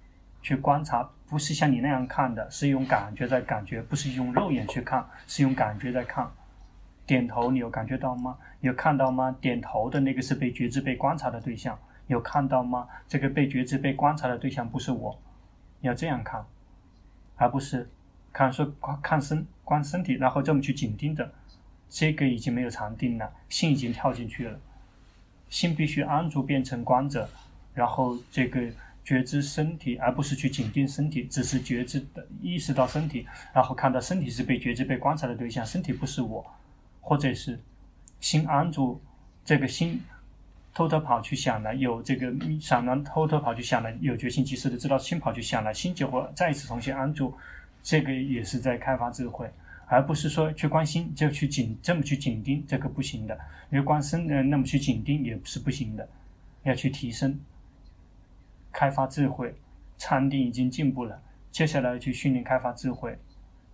[0.41, 6.29] 去观察不是像你那样看的，是用感觉在感觉，不是用肉眼去看，是用感觉在看。
[7.07, 8.37] 点头，你有感觉到吗？
[8.61, 9.35] 有看到吗？
[9.41, 12.89] 点头的那个是被觉知、被观察的对象，有看到吗？
[13.09, 15.17] 这个被觉知、被观察的对象不是我，
[15.81, 16.45] 要这样看，
[17.37, 17.89] 而不是
[18.33, 21.33] 看说看身观身体，然后这么去紧盯着。
[21.89, 24.59] 这个已经没有禅定了，心已经跳进去了，
[25.49, 27.29] 心必须安住变成观者，
[27.75, 28.61] 然后这个
[29.05, 36.45] 觉知身体，而不是去紧盯身体，只是觉知的意识到身体，然后看到身体是被觉知、被观察的对象，身体不是我，
[37.01, 37.59] 或者是
[38.21, 39.01] 心安住，
[39.45, 40.01] 这个心
[40.75, 47.35] 偷偷跑去想了，有这个想了偷偷跑去想了，有决心及时的知道心跑去想了，心就会再一次重新安住，
[47.83, 49.51] 这个也是在开发智慧。
[49.93, 53.37] 而不是说去关心就去紧这么去紧盯，这个不行的。
[53.73, 56.09] 因为观身呃那么去紧盯也是不行的，
[56.63, 57.37] 要去提升、
[58.73, 59.55] 开发智慧。
[60.03, 63.19] 禅定已经进步了，接下来去训练开发智慧，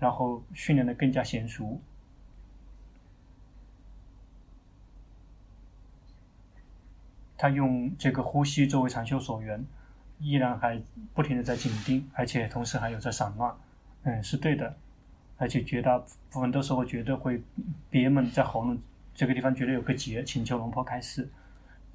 [0.01, 1.81] 然后训练的更加娴熟。
[7.37, 9.65] 他用这个呼吸作为禅修所缘，
[10.19, 10.83] 依然还
[11.15, 13.55] 不停的在紧盯，而且同时还有在散乱，
[14.03, 14.77] 嗯，是对的。
[15.37, 15.97] 而且绝大
[16.31, 17.41] 部分都是会觉得会
[17.89, 18.77] 憋闷，在喉咙
[19.15, 21.31] 这个地方觉得有个结，请求龙婆开示。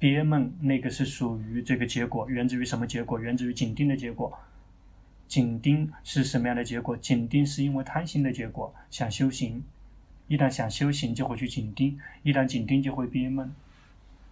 [0.02, 3.20] 憋闷那个是属于这个结果，源自于什么结果？
[3.20, 4.36] 源自于紧盯的结果。
[5.28, 6.96] 紧盯是什么样的结果？
[6.96, 8.74] 紧盯是因为贪心的结果。
[8.90, 9.62] 想修行，
[10.26, 13.52] 一旦想修行就会去紧盯，一旦紧盯就会憋闷。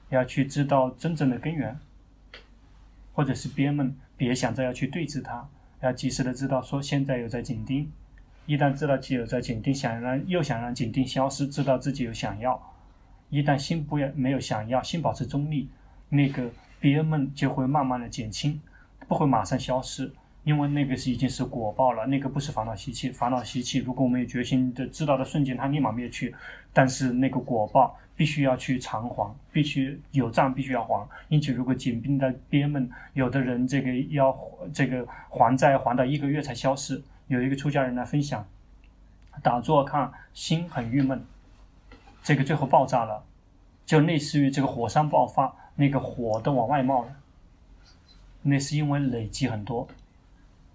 [0.08, 1.78] 要去知道真正的根源，
[3.12, 5.48] 或者是憋闷，别想着要去对治它，
[5.82, 7.88] 要及时的知道说现在有在紧盯。
[8.46, 12.69] 一旦知道自己有在紧盯，想让又想让紧盯消失，知道自己有想要。
[13.30, 15.68] 一旦心不要没有想要，心保持中立，
[16.08, 18.60] 那个憋闷就会慢慢的减轻，
[19.08, 20.12] 不会马上消失，
[20.44, 23.10] 因为那个是已经是果报了，那个不是烦恼习气。
[23.10, 26.34] 烦恼习气，如果我们有决心的知道的瞬间，它立马灭去。
[26.72, 31.08] 但是那个果报必须要去偿还，必须有账必须要还。
[31.28, 34.36] 因此，如果紧绷的憋闷，有的人这个要
[34.72, 37.02] 这个还债还到一个月才消失。
[37.28, 38.44] 有一个出家人来分享，
[39.40, 41.24] 打坐看心很郁闷，
[42.22, 43.24] 这个最后爆炸了，
[43.86, 47.16] 就类似于这个火山爆发，那个火都往外冒了。
[48.42, 49.86] 那是因为累积很多，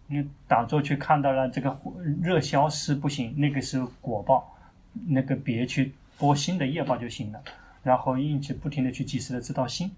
[0.07, 1.75] 你打坐去看到了这个
[2.21, 4.55] 热消失不行，那个是果报，
[5.07, 7.41] 那个别去播新的业报就行了。
[7.83, 9.91] 然后一直不停的去及时的知道心，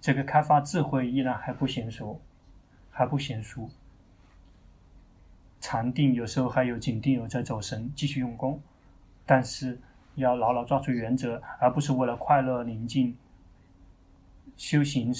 [0.00, 2.20] 这个开发智慧依然还不娴熟，
[2.90, 3.68] 还不娴熟。
[5.60, 8.60] 禅定有时候还有紧定，有在走神，继续用功，
[9.24, 9.80] 但是
[10.14, 13.16] 要牢牢抓住原则，而不是为了快乐宁静。
[14.56, 15.12] 修行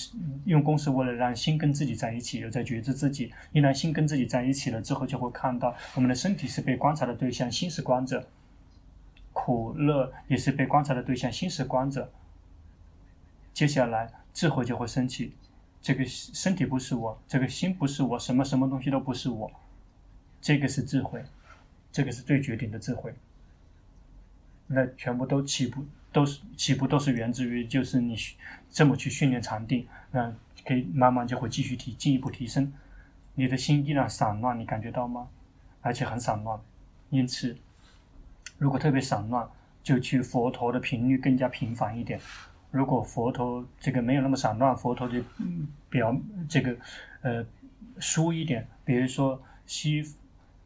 [0.45, 3.33] 用功是为了让心跟自己在一起，有在觉知自己。
[3.51, 8.21] 一旦心跟自己在一起了之后，就会看到我们的身体是被观察的对象，心是观者；
[9.33, 12.13] 苦乐也是被观察的对象，心是观者。
[13.53, 15.33] 接下来智慧就会升起，
[15.83, 19.51] 这个身体不是我，这个心不是我，什么什么东西都不是我。
[20.41, 21.25] 这个是智慧，
[21.91, 23.13] 这个是最绝顶的智慧。
[24.67, 28.17] 那全部都起步，都是起步，都是源自于就是你
[28.71, 30.33] 这么去训练禅定，那
[30.65, 32.73] 可以慢慢就会继续提，进一步提升。
[33.35, 35.29] 你的心依然散乱，你感觉到吗？
[35.81, 36.61] 而且很散乱。
[37.11, 37.57] 因此，
[38.59, 39.49] 如果特别散乱，
[39.83, 42.21] 就去佛陀的频率更加频繁一点。
[42.71, 45.21] 如果佛陀这个没有那么散乱，佛陀就
[45.89, 46.17] 表
[46.49, 46.77] 这个
[47.23, 47.45] 呃
[47.99, 50.05] 疏一点，比如说西。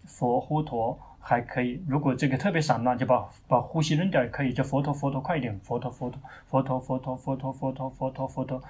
[0.04, 8.62] 佛呼陀还可以，如果这个特别散乱，就把把呼吸扔掉也可以，叫佛陀佛陀快一点，佛陀佛陀佛陀佛陀佛陀佛陀佛陀佛陀，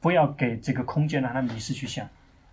[0.00, 2.08] 不要给这个空间让它迷失去想，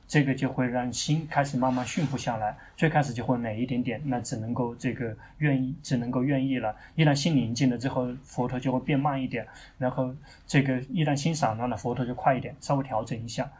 [0.07, 2.57] 这个就会让心开始慢慢驯服下来。
[2.75, 6.75] 最开始就会美一点点，那只能够这个愿意，只能够愿意了。
[6.95, 9.47] 一旦心宁静了之后，佛陀就会变慢一点。
[9.77, 10.13] 然后
[10.47, 13.51] 这个一旦心散乱了，佛陀就快一点，稍微调整一下，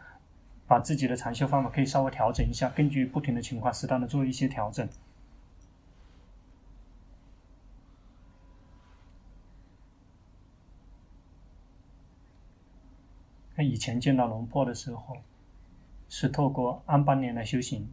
[0.68, 4.88] 把自己的禅修方法可以稍微调整一下，根据不同的情况，适当的做一些调整。
[13.64, 15.18] 以前见到龙婆的时候，
[16.10, 17.90] 是透过安般念来修行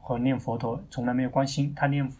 [0.00, 1.74] 和念佛陀，从来没有关心。
[1.74, 2.10] 他念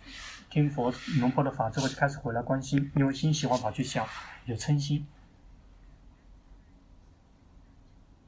[0.49, 4.07] 听佛龙婆的法之后，就开始回来关心，因为心喜欢跑去想，
[4.45, 5.07] 有嗔心。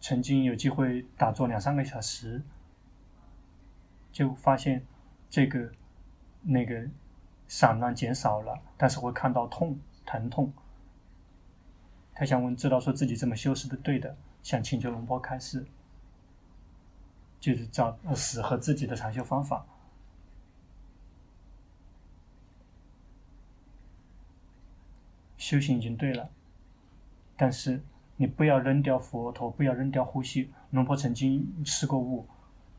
[0.00, 2.42] 曾经有机会打坐两三个小时，
[4.12, 4.84] 就发现
[5.30, 5.72] 这个
[6.42, 6.86] 那个
[7.48, 10.52] 散乱减少了，但是会看到痛疼痛。
[12.14, 15.66] 他想问，知道说自己这么修是的对的，想请求龙波开示，
[17.40, 19.66] 就是找适合自己的禅修方法。
[25.36, 26.30] 修行已经对了，
[27.36, 27.82] 但是
[28.16, 30.50] 你不要扔掉佛陀，不要扔掉呼吸。
[30.70, 32.26] 龙婆曾经试过悟，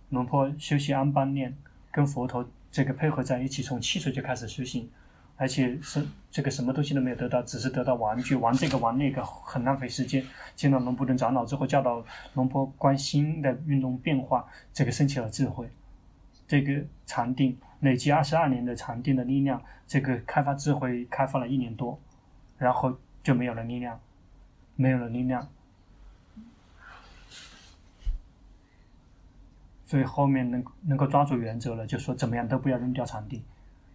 [0.09, 1.55] 龙婆修习安般念，
[1.91, 4.89] 跟佛陀这个配合在一起，从七岁就开始修行。
[5.37, 10.25] 而且是这个什么东西都没有得到，只是得到玩具，玩这个玩那个，很浪费时间。
[10.55, 15.69] 见到龙布顿长老之后，教导龙波观心的运动变化，这个升起了智慧。
[16.47, 21.99] 这个禅定累积二十二年的禅定的力量，这个开发智慧开发了一年多，
[22.57, 23.99] 然后就没有了力量，
[24.75, 25.49] 没有了力量。
[29.85, 33.43] 所以后面能能够抓住原则了，就说怎么样都不要扔掉禅定。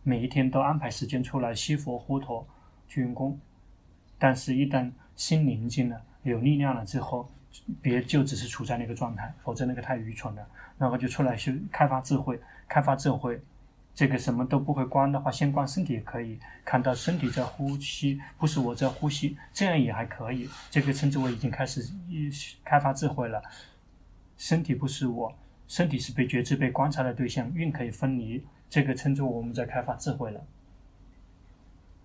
[0.03, 2.47] 每一天都安排时间出来吸佛呼陀
[2.89, 3.39] 去用功，
[4.19, 7.31] 但是，一旦心宁静了、有力量了之后，
[7.83, 10.47] 别就只是处在那个状态，否则那个太愚蠢了。
[10.79, 13.39] 然后就出来修开发智慧，开发智慧，
[13.95, 20.49] 这个什么都不会观的话，先观身体也可以，看到身体在呼吸，不是我在呼吸，这样也还可以。
[20.71, 21.83] 这个称之为已经开始
[22.65, 23.43] 开发智慧了。
[24.39, 25.31] 身体不是我，
[25.69, 28.43] 身体是被觉知、被观察的对象，运可以分离。
[28.71, 30.41] 这个称作我们在开发智慧了，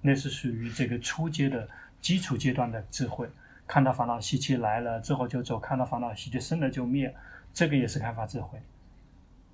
[0.02, 1.70] 那是属于这个初阶的
[2.02, 3.30] 基础阶段的智慧。
[3.68, 7.16] 看到烦恼习气来了之后就走，看到烦恼习气生了就灭，
[7.54, 8.60] 这个也是开发智慧。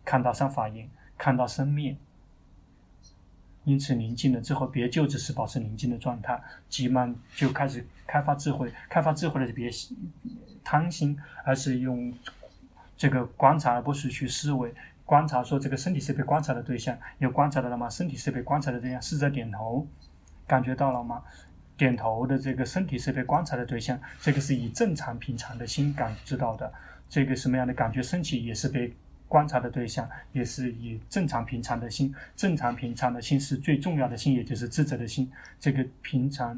[0.03, 1.95] 看到三法印，看到生灭，
[3.65, 8.71] 因此宁静了之后，别就只是保持宁静的状态，急忙就开始开发智慧。
[8.89, 9.69] 开发智慧的就别
[10.63, 12.13] 贪心，而是用
[12.97, 14.73] 这个观察，而不是去思维。
[15.05, 17.89] 观察说，这个身体是被观察的对象，有观察到了吗？
[17.89, 19.85] 身体是被观察的对象，是在点头，
[20.47, 21.21] 感觉到了吗？
[21.77, 26.71] 点头的这个身体是被观察的对象，这个是以正常平常的心感知到的。
[27.09, 28.93] 这个什么样的感觉升起，也是被
[29.27, 32.13] 观察的对象，也是以正常平常的心。
[32.35, 35.29] 正常平常的心是最重要的心，也就是智者的心。
[35.59, 36.57] 这个平常，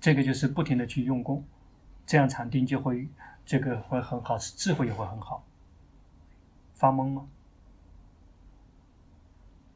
[0.00, 1.42] 这个就是不停的去用功，
[2.04, 3.08] 这样禅定就会
[3.46, 5.44] 这个会很好，智慧也会很好。
[6.78, 7.26] 发懵吗？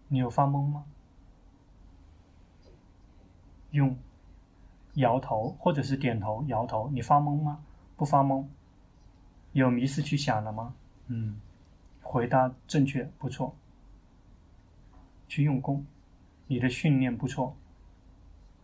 [0.07, 0.85] 你有发懵吗？
[3.73, 3.97] 用
[4.95, 7.61] 摇头或者是点头摇头，你发懵吗？
[7.97, 8.47] 不发懵。
[9.51, 10.75] 有迷失去想了吗？
[11.09, 11.41] 嗯，
[12.03, 13.53] 回答正确，不错。
[15.27, 15.85] 去用功，
[16.47, 17.57] 你的训练不错，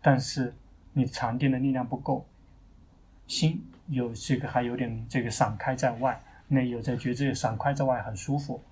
[0.00, 0.54] 但是
[0.92, 2.24] 你禅定的力量不够，
[3.26, 6.22] 心有这个还有点这个散开在外。
[6.48, 8.62] 内有在觉知，闪开在外很舒服。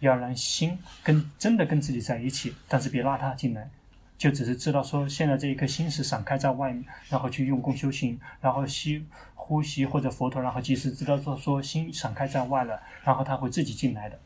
[0.00, 3.68] 要让心跟真的跟自己在一起，但是别拉他进来，
[4.16, 9.04] 就只是知道说现在这一颗心是闪开在外面，然后去用功修行，然后吸
[9.34, 14.18] 呼吸或者佛陀，然后即使知道说说心闪开在外了，然后他会自己进来的，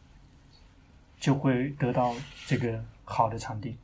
[1.19, 2.15] 就会得到
[2.47, 3.77] 这个好的禅定。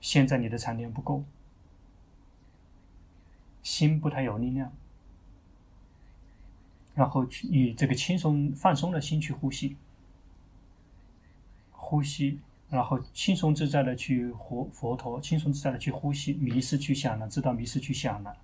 [0.00, 1.24] 现在你的禅定不够，
[3.64, 4.72] 心不太有力量。
[6.94, 9.76] 然后去以这个轻松放松的心去呼吸，
[11.72, 12.38] 呼吸，
[12.70, 18.36] 然后轻松自在的去活佛陀，轻松自在的去呼吸，迷失去想了，知道迷失去想了，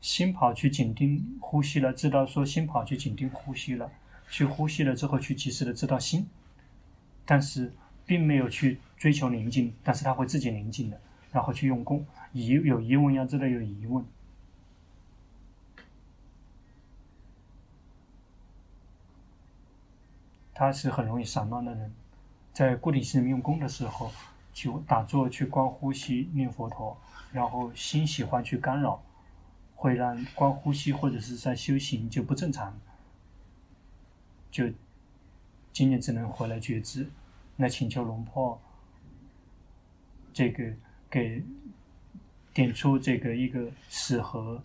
[0.00, 3.90] 心跑去紧盯呼吸了，知道说心跑去紧盯呼吸了，
[4.30, 6.28] 去呼吸了之后去及时的知道心，
[7.26, 7.72] 但是。
[8.12, 11.00] 并没有去追求宁静，但是他会自己宁静的，
[11.32, 12.04] 然后去用功。
[12.34, 14.04] 疑有疑问要知道有疑问，
[20.52, 21.90] 他是很容易散乱的人，
[22.52, 24.12] 在固定性用功的时候，
[24.52, 26.94] 去打坐去观呼吸念佛陀，
[27.32, 29.02] 然后心喜欢去干扰，
[29.74, 32.78] 会让观呼吸或者是在修行就不正常，
[34.50, 34.70] 就
[35.72, 37.08] 今年只能回来觉知。
[37.62, 38.60] 在请求龙婆
[40.32, 40.64] 这个
[41.08, 41.42] 给
[42.52, 44.60] 点出这个一个适合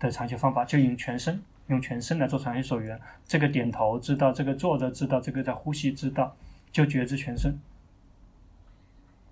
[0.00, 3.00] 的长修方法，就用全身，用全身来做长修所缘。
[3.26, 6.36] 这个点头知道，这个坐着知道，这个在呼吸知道，
[6.72, 7.58] 就觉知全身，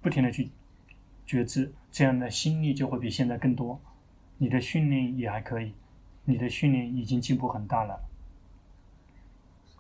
[0.01, 0.49] 不停的去
[1.26, 3.80] 觉知，这样的心力就会比现在更多。
[4.39, 5.74] 你的训练也还可以，
[6.24, 8.01] 你的训练已经进步很大了。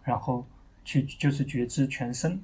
[0.04, 0.46] 然后
[0.84, 2.40] 去就是觉知全身，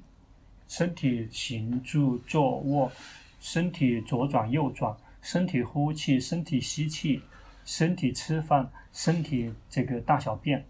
[0.67, 2.91] 身体行住坐卧，
[3.39, 7.21] 身体左转右转，身体呼气，身体吸气。
[7.65, 10.65] 身体吃饭，身体这个大小便，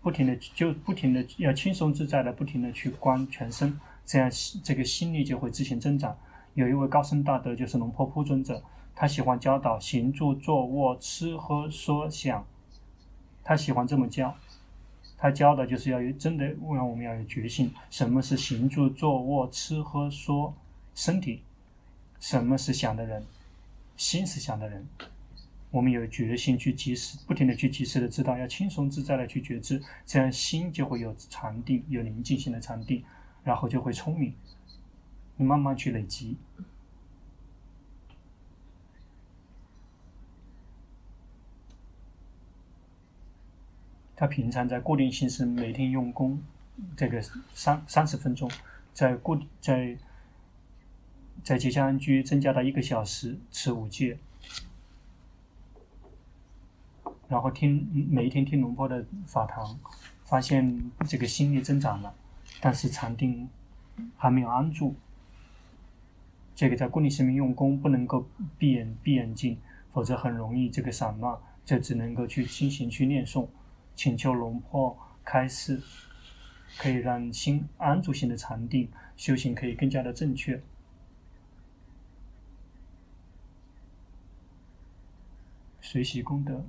[0.00, 4.30] 不停的就不停的要轻松自在的不停的去观全身，这样
[4.62, 6.16] 这个心力就会自行增长。
[6.54, 8.62] 有一位高僧大德就是龙婆铺尊者，
[8.94, 12.46] 他喜欢教导行住坐卧吃喝说想，
[13.42, 14.32] 他喜欢这么教，
[15.24, 20.54] 他教的就是要有真的让我们要有决心，什么是行住坐卧吃喝说
[20.94, 21.40] 身体，
[22.20, 23.24] 什么是想的人，
[23.96, 24.86] 心是想的人。
[25.70, 33.02] 我们有决心去及时，不停的去及时的知道，要轻松自在的去觉知，这样心就会有禅定，有宁静心的禅定，
[33.42, 34.34] 然后就会聪明。
[35.38, 36.36] 慢慢去累积。
[44.16, 46.40] 他平常在固定形式每天用功，
[46.96, 47.20] 这个
[47.52, 48.50] 三三十分钟，
[48.92, 49.96] 在固在
[51.42, 54.18] 在结香安居增加到一个小时，持五戒。
[57.28, 59.78] 然后听每一天听龙婆的法堂，
[60.24, 62.14] 发现这个心力增长了，
[62.60, 63.48] 但是禅定
[64.16, 64.94] 还没有安住。
[66.54, 69.58] 这个在固定寺里面用功不能够闭眼闭眼睛，
[69.92, 73.48] 否则很容易这个散乱，就只能够去清醒去念诵，
[73.94, 75.80] 请求龙婆开示，
[76.78, 80.62] 可以让心安住心的禅定修行可以更加的正确。
[85.80, 86.64] 随喜功德。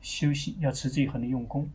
[0.00, 1.70] 修行要持之以恒的用功，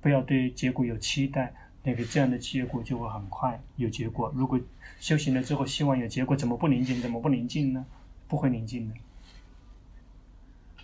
[0.00, 4.32] 不要对结果有期待，那个这样的结果就会很快有结果。
[4.34, 4.58] 如果
[4.98, 7.02] 修行了之后希望有结果，怎么不宁静？
[7.02, 7.84] 怎么不宁静呢？
[8.26, 8.94] 不会宁静的。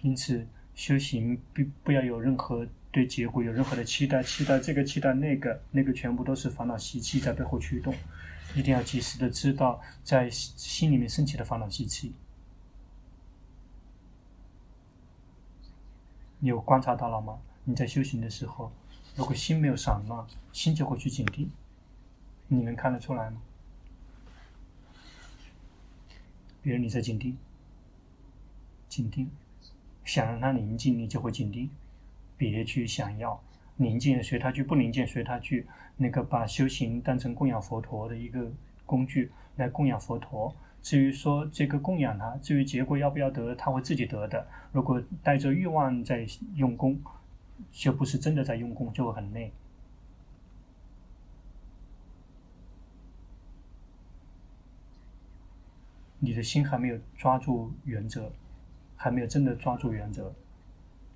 [0.03, 0.47] 因此，
[0.81, 7.95] 修行不不要有任何对结果有任何的期待，期待这个期待那个，那个全部都是烦恼习气在背后驱动。
[8.57, 12.14] 一定要及时的知道在心里面升起的烦恼习气。
[16.39, 17.39] 你有观察到了吗？
[17.64, 18.72] 你在修行的时候，
[19.16, 21.51] 如果心没有散乱，心就会去紧盯。
[22.49, 23.43] 你能看得出来吗？
[26.62, 27.37] 比如你在紧盯，
[28.89, 29.31] 紧盯，
[30.11, 31.71] 想让它宁静，你就会紧盯。
[32.37, 33.41] 别去想要
[33.77, 35.69] 宁静，随它去；不宁静，随它去。
[35.97, 38.51] 那个把修行当成供养佛陀的一个
[38.85, 40.53] 工具来供养佛陀。
[40.83, 44.45] 至于说这个供养他，至于结果要不要得，他会自己得的。
[44.73, 47.01] 如果带着欲望在用功，
[47.71, 49.53] 就不是真的在用功，就会很累。
[56.19, 58.33] 你的心还没有抓住原则，
[59.03, 60.30] 还没有真的抓住原则，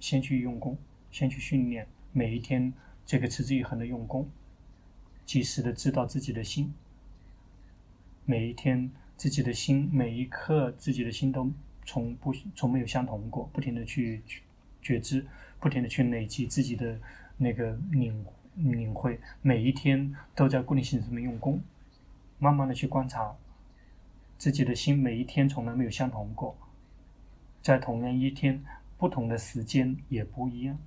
[0.01, 0.79] 先去用功，
[1.11, 2.73] 先去训练，每一天
[3.05, 4.27] 这个持之以恒的用功，
[5.27, 6.73] 及时的知道自己的心，
[8.25, 8.91] 每一天。
[9.17, 11.49] 自己的心，每一刻自己的心都
[11.85, 14.21] 从不从没有相同过，不停的去
[14.83, 15.25] 觉知，
[15.61, 16.99] 不停的去累积自己的
[17.37, 18.27] 那个领
[18.57, 21.63] 领会，每一天都在固定形式里面用功，
[22.41, 23.37] 慢慢的去观察
[24.37, 26.57] 自己的心，每一天从来没有相同过，
[27.65, 28.63] 在同样一天，
[28.97, 30.79] 不同的时间也不一样。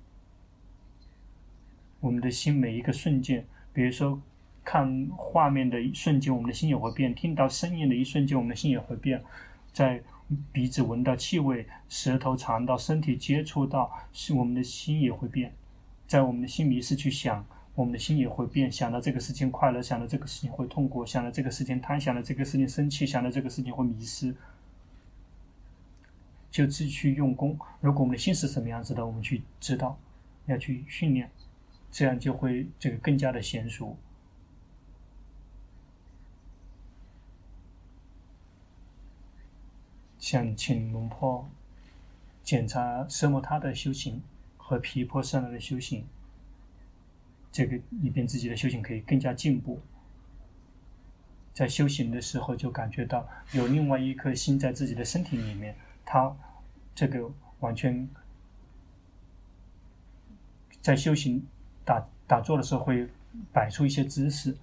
[2.00, 4.22] 我们的心每一个瞬间，比如说。
[4.64, 9.24] 看画面的一瞬间，我们的心也会变；听到声音的一瞬间，我们的心也会变。
[9.72, 10.02] 在
[10.52, 15.54] 鼻子闻到气味，舌头尝到，身体接触到，是我们的心也会变。
[16.06, 17.42] 在我们的心迷失去想，
[17.74, 18.70] 我们的心也会变。
[18.70, 24.36] 想到这个事情快乐，想到这个事情会痛苦，想到这个事情贪，想到这个事情生气，想到这个事情会迷失。
[26.50, 27.58] 就继续用功。
[27.80, 29.98] 如果我们的心是什么样子的，我们去知道，
[30.46, 31.30] 要去训练，
[31.90, 33.96] 这样就会这个更加的娴熟。
[40.18, 41.48] 想请龙婆
[42.42, 44.20] 检查奢摩他的修行
[44.56, 46.04] 和皮婆舍那的修行，
[47.50, 49.80] 这个以便自己的修行可以更加进步。
[51.54, 55.74] 在修行的时候就感觉到有另外一颗心在自己的身体里面，
[56.10, 56.34] 他
[56.94, 57.30] 这个
[57.60, 58.08] 完全
[60.80, 61.46] 在修行
[61.84, 63.06] 打打坐的时候会
[63.52, 64.56] 摆出一些姿势。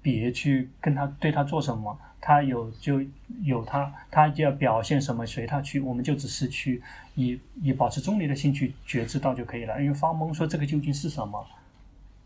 [0.00, 3.02] 别去跟他对他做什么，他有就
[3.42, 6.80] 有他，他就要表现什么随他去，我们就只是去
[7.16, 9.80] 以以保持中立的心去觉知到就可以了。
[9.82, 11.44] 因为发懵说这个究竟是什么，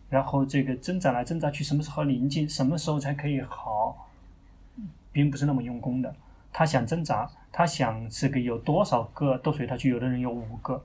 [0.09, 4.09] 然后这个挣扎来挣扎去，什么时候宁静，什么时候才可以好，
[5.13, 6.15] 并不是那么用功的。
[6.53, 10.83] 他想挣扎，他想这个有多少个都随他去，有的人有五个，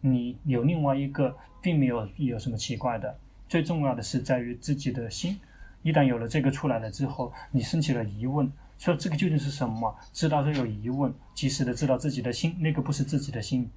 [0.00, 3.16] 你有另外一个，并没有有什么奇怪的。
[3.48, 5.38] 最重要的是在于自己的心。
[5.82, 9.94] 一旦有了这个出来了之后，你升起了疑问，说这个究竟是什么？
[10.12, 13.70] 知道说有疑问，及时的知道自己的心，那个不是自己的心，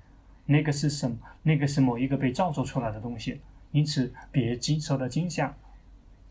[0.45, 1.17] 那个是什么？
[1.43, 3.41] 那个是某一个被造作出来的东西。
[3.71, 5.55] 因此，别惊受到惊吓，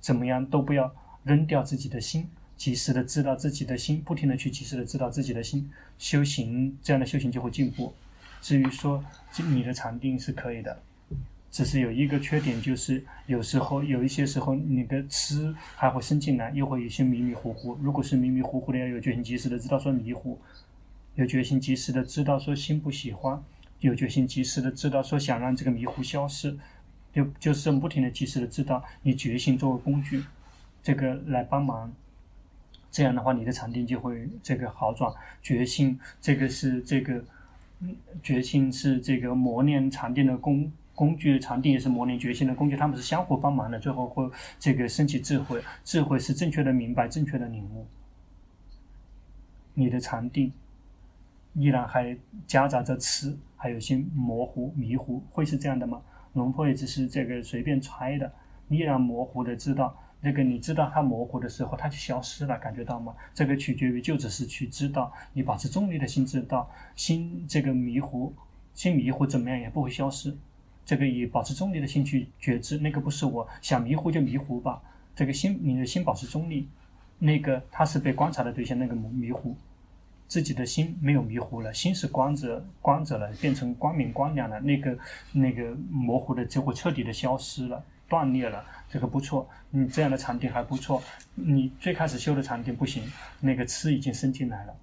[0.01, 7.95] 怎么样都不要扔掉自己的心，及时的知道自己的心，不停的去及时的知道自己的心，修行这样的修行就会进步。
[8.41, 9.05] 至于说
[9.49, 10.83] 你的禅定是可以的。
[11.51, 17.75] 只是有一个缺点，就是有时候有一些时候，你的词还会伸进来，又会有些迷迷糊糊。
[17.81, 20.39] 如果是迷迷糊糊的，要有决心及时的知道说迷糊，
[21.15, 23.43] 有决心及时的知道说心不喜欢，
[23.81, 26.57] 有决心及时的知道说想让这个迷糊消失，
[27.19, 30.23] 就就是不停的及时的知道，以决心作为工具，
[30.83, 31.93] 这个来帮忙。
[32.91, 35.13] 这样的话，你的禅定就会这个好转。
[35.43, 37.25] 决心这个是这个，
[38.23, 40.71] 决心是这个磨练禅定的工。
[40.95, 45.63] 工具禅定也是磨练决心的工具，他们是相互帮忙的，最后会这个升起智慧。
[45.85, 47.87] 智慧是正确的明白，正确的领悟。
[49.75, 50.53] 你的禅定
[51.55, 52.17] 依然还
[52.49, 56.03] 夹杂着痴，还有些模糊、迷糊，会是这样的吗？
[56.39, 58.33] 龙婆也只是这个随便揣的，
[58.69, 59.95] 依然模糊的知道。
[60.21, 63.15] 那个你知道它模糊的时候，它就消失了，感觉到吗？
[63.33, 68.33] 这个取决于就只是去知道，你保持中立的心知道，心这个迷糊，
[68.75, 70.37] 心迷糊怎么样也不会消失。
[70.85, 74.83] 这个以保持中立的心去觉知，那个不是我想迷糊就迷糊吧。
[75.15, 76.69] 这个心，你的心保持中立，
[77.21, 79.55] 那个它是被观察的对象，那个迷糊，
[80.29, 84.99] 自己的心没有迷糊了，心是光着光着了，变成光明光亮了，那个
[85.33, 88.65] 那个模糊的就会彻底的消失了，断裂了。
[88.89, 91.03] 这个不错，你这样的禅定还不错。
[91.35, 93.03] 你最开始修的禅定不行，
[93.41, 94.77] 那个痴已经生进来了，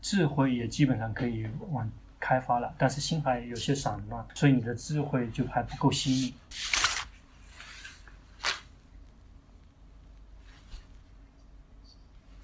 [0.00, 1.90] 智慧也基本上可以往。
[2.20, 6.34] 开发了，但是心还有些散乱，所以你的智慧就还不够细腻。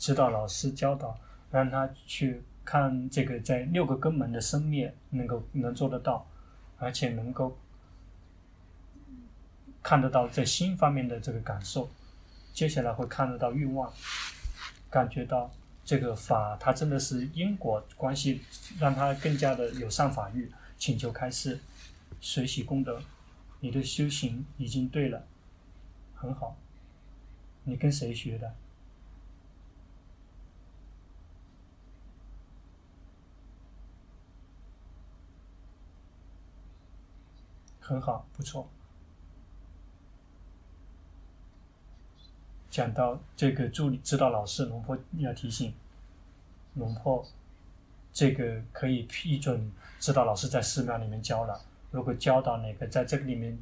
[0.05, 1.19] 指导老师教导，
[1.51, 6.27] 让他去看这个在六个根门的生灭，能够能做得到，
[6.77, 7.57] 而且能够
[9.83, 11.89] 看得到在心方面的这个感受。
[12.53, 13.91] 接下来会看得到欲望，
[14.91, 15.51] 感觉到。
[15.87, 18.41] 这个法，它真的是因果关系，
[18.79, 21.61] 让它更加的有善法欲，请求开示，
[22.23, 23.03] 随喜功德，
[23.61, 25.27] 你的修行已经对了，
[26.15, 26.57] 很好。
[27.65, 28.55] 你跟谁学的？
[37.87, 38.67] 很好，不错。
[42.71, 45.73] 讲到这个助理指导老师龙婆要提醒
[46.75, 47.25] 龙婆，
[48.11, 49.71] 这个可以批准
[50.01, 51.61] 指导老师在寺庙里面教了。
[51.91, 53.57] 如果教到哪个在这个里面，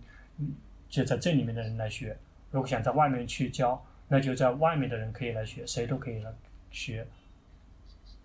[0.89, 2.15] 就在这里面的人来学；
[2.53, 6.33] 如果想在外面去教，那就在外面的人可以来学，谁都可以来
[6.71, 7.07] 学。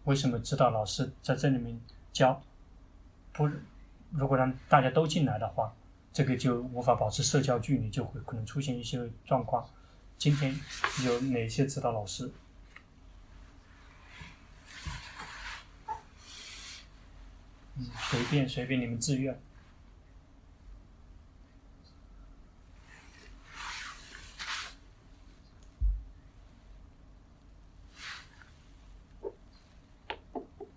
[0.06, 1.78] 为什么指导老师在这里面
[2.14, 2.40] 教？
[3.34, 3.50] 不，
[4.12, 5.74] 如果让大家都进来的话，
[6.18, 9.70] 这个就无法保持社交距离，就会可能出现一些状况。
[10.18, 10.60] 今天
[11.06, 12.32] 有哪些指导老师？
[17.76, 19.40] 嗯，随便随便，你们自愿。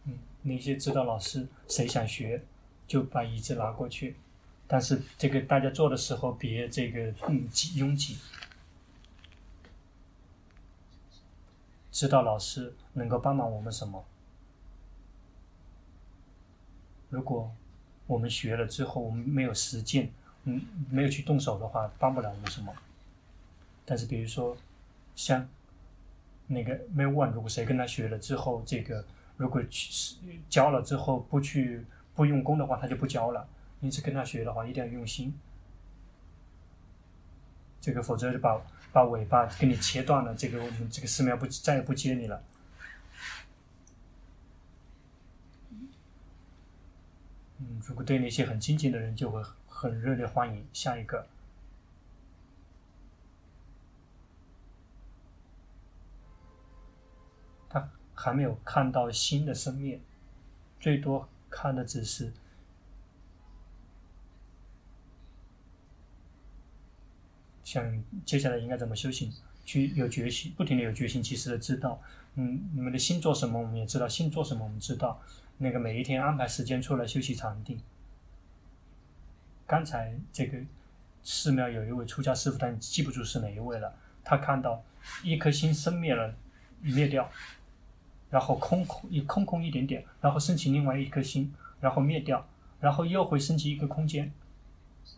[0.05, 1.49] 嗯，哪些指导老师？
[1.67, 2.45] 谁想学，
[2.87, 4.17] 就把椅子拿过去。
[4.73, 8.19] 但是这个大家做的时候别这个嗯挤拥挤。
[11.91, 14.05] 指导老师能够帮忙我们什么？
[17.09, 17.51] 如果
[18.07, 20.13] 我们学了之后，我们没有实践，
[20.45, 22.73] 嗯，没有去动手的话，帮不了我们什么。
[23.85, 24.57] 但是，比如说，
[25.17, 25.49] 像
[26.47, 29.05] 那个没有问，如果谁跟他学了之后，这个
[29.37, 30.15] 如果去
[30.49, 33.49] 教了之后不去不用功的话，他就不教了。
[33.81, 35.35] 因此跟他学的话，一定要用心。
[37.81, 38.61] 这个否则就把
[38.93, 42.45] 把尾巴给你切断了，这个我们这个寺庙不再也不接你了。
[47.59, 50.67] 嗯，如果对那些很亲近的人，就会很热烈欢迎。
[50.75, 51.27] 下一个，
[57.71, 60.03] 他还没有看到新的生命，
[60.79, 62.31] 最多看的只是。
[67.71, 69.33] 像接下来应该怎么修行，
[69.65, 72.03] 去有决心，不停的有决心，及时的知道，
[72.35, 75.23] 嗯，你们的心做什么，我们也知道；心做什么，我们知道。
[75.59, 77.79] 那个每一天安排时间出来休息禅定。
[79.69, 80.59] 刚才这个
[81.23, 83.95] 寺庙有一位出家师父，但记不住是哪一位了。
[84.25, 84.83] 他看到
[85.23, 86.35] 一颗心生灭了，
[86.81, 87.31] 灭掉，
[88.31, 92.45] 然后空空一空空一点点，然后升起另外一颗心，然后灭掉，
[92.81, 94.33] 然后又会升起一个空间。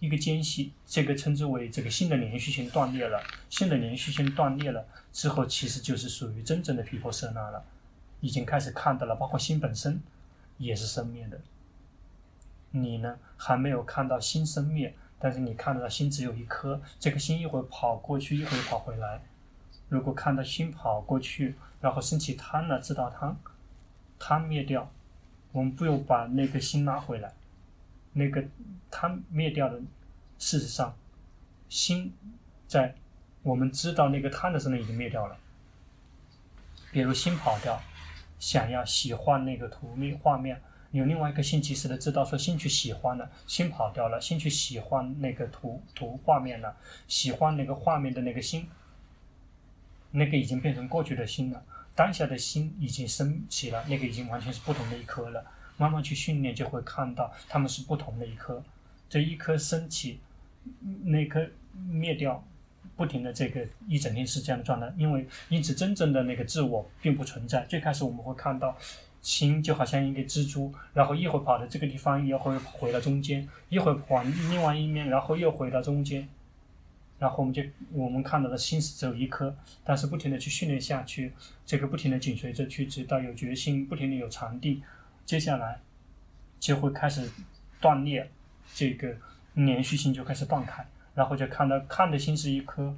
[0.00, 3.22] 一个间隙，这个称之为这个心的连续性断裂了。
[3.48, 7.64] 心的连续性断裂了之后，其实就是属于真正的毗婆舍那了，
[8.20, 10.02] 已经开始看到了，包括心本身
[10.58, 11.40] 也是生灭的。
[12.72, 19.22] 你呢，还没有看到心生灭，但是你看到心只有一颗，这个心一会儿跑过去，一会儿跑回来。
[19.88, 23.36] 如果看到心跑过去，然后升起贪了，知道贪，
[24.18, 24.90] 贪灭掉，
[25.52, 27.34] 我们不用把那个心拉回来。
[28.12, 28.44] 那个
[28.90, 29.80] 贪灭掉的，
[30.38, 30.94] 事实上，
[31.68, 32.12] 心
[32.66, 32.94] 在
[33.42, 35.36] 我们知道那个贪的时候已经灭掉了。
[36.90, 37.82] 比如心跑掉，
[38.38, 40.60] 想要喜欢那个图面画面，
[40.90, 46.76] 有另外一个心及时的知道说心去喜欢了，心跑掉了，心去喜欢那个图图画面了，
[47.08, 48.68] 喜欢那个画面的那个心，
[50.10, 55.42] 那个已经变成过去的心了，当下的心已经升起了，那个已经完全是不同的一颗了。
[55.76, 58.62] 慢慢去训练，就会看到他们是不同的一颗，
[59.08, 60.18] 这一颗升起，
[61.04, 61.46] 那颗
[61.90, 62.44] 灭掉，
[62.96, 64.92] 不停的这个一整天是这样的状态。
[64.96, 67.64] 因为因此真正的那个自我并不存在。
[67.66, 68.76] 最开始我们会看到
[69.20, 76.28] 心就好像一个蜘蛛，然后一会儿跑到这个地方，一会儿回到中间，一会儿跑另外一面，然后又回到中间，
[77.18, 77.62] 然后我们就
[77.92, 79.54] 我们看到的心是只有一颗，
[79.84, 81.32] 但是不停的去训练下去，
[81.64, 84.82] 这个不停的紧随着去，直到有决心，不停的有禅定。
[85.24, 85.80] 接下来
[86.60, 87.30] 就会开始
[87.80, 88.30] 断裂，
[88.74, 89.16] 这个
[89.54, 92.94] 连续性就开始断开，然后就看到看的心是一颗，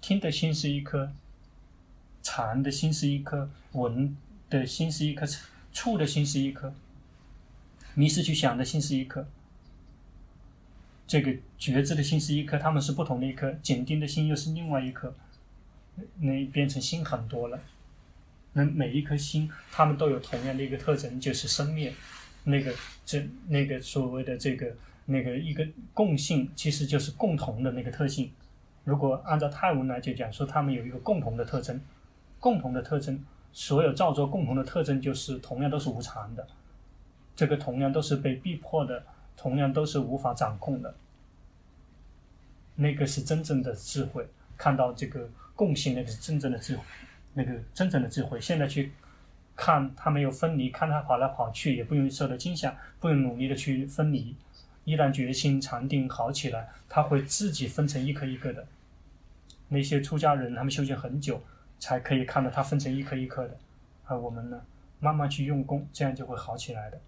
[0.00, 1.12] 听的心是一颗，
[2.22, 4.16] 禅的心是一颗，闻
[4.48, 5.26] 的心是一颗，
[5.72, 6.72] 触的心是一颗，
[7.94, 9.26] 迷失去想的心是一颗，
[11.06, 15.14] 这个觉知的心是一颗，他们是不同的一颗，紧盯的心又是另外一颗，
[16.18, 17.60] 那变成心很多了。
[18.52, 21.92] 那每一颗心，他们都有同样的一个特征，就是生灭。
[22.44, 22.74] 那个
[23.04, 24.74] 这那个所谓的这个
[25.04, 28.32] 那个一个共性，其实就是共同的那个特性。
[28.84, 31.80] 如果按照泰文来就讲说，他们有一个共同的特征，
[32.38, 33.22] 共同的特征，
[33.52, 36.46] 所有造作共同的特征就是同样都是无常的，
[37.36, 39.04] 这个同样都是被逼迫的，
[39.36, 40.94] 同样都是无法掌控的。
[42.74, 44.26] 那个是真正的智慧，
[44.56, 46.82] 看到这个共性，那个是真正的智慧。
[47.34, 48.92] 那个真正的智慧，现在去
[49.56, 54.34] 看他没有分离，看他跑来跑去，也不用受到惊吓，不用努力的去分离。
[54.84, 58.66] 一旦决心禅定好起来，他会自己分成一颗一颗的。
[59.68, 61.42] 那些出家人，他们修行很久，
[61.78, 63.56] 才可以看到他分成一颗一颗的。
[64.06, 64.60] 而我们呢，
[64.98, 67.00] 慢慢去用功，这样就会好起来的。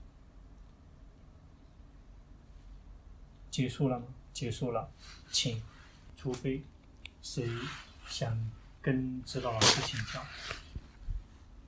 [3.50, 4.06] 结束了吗？
[4.32, 4.88] 结束了，
[5.30, 5.60] 请，
[6.16, 6.62] 除非
[7.20, 7.48] 谁
[8.06, 8.38] 想。
[8.82, 10.20] 跟指导老师请教，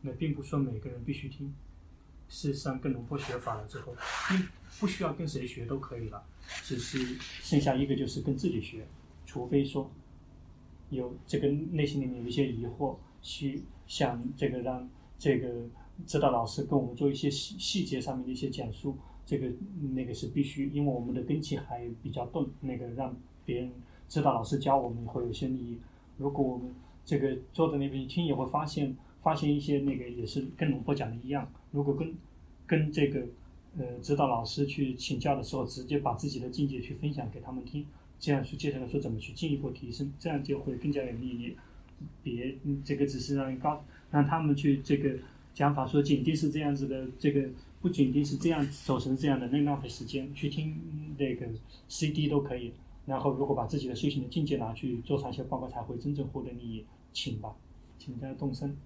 [0.03, 1.55] 那并不说每个人必须听。
[2.29, 3.95] 事实上，跟龙婆学法了之后，
[4.29, 4.49] 并
[4.81, 6.21] 不需要跟谁学都可以了，
[6.65, 8.85] 只是剩下一个就是跟自己学。
[9.25, 9.89] 除非说
[10.91, 15.49] 有这个内心里面有一些疑惑，需想这个让这个
[16.07, 19.49] 指导老师跟我们做一些细细节上面的一些讲述，这个
[19.93, 23.73] 那个是必须，因为我们的根基还比较钝，那个让别人
[24.09, 25.79] 指导老师教我们会有些利益。
[26.17, 26.75] 如果我们
[27.05, 31.51] 这个坐在那边听也会发现，发现一些那个也是跟龙婆讲的一样。
[31.71, 32.15] 如果跟
[32.67, 33.27] 跟这个
[33.79, 37.87] 呃指导老师去请教的时候，直接把自己的境界去分享给他们听，
[38.19, 41.55] 这样去接下来说怎么去进一步提升，这样就会更加有利益。
[42.23, 45.17] 别这个只是让人高让他们去这个
[45.53, 47.49] 讲法说紧盯是这样子的，这个
[47.81, 50.35] 不仅仅是这样走成这样的，那浪费时间。
[50.35, 50.77] 去听
[51.19, 51.47] 那个
[51.89, 52.73] CD 都可以。
[53.07, 56.83] 然后，如果把自己的修行的境界拿去做禅修报告，才会真正获得利益。
[57.15, 57.55] 请吧，
[57.99, 58.77] 请大家动身。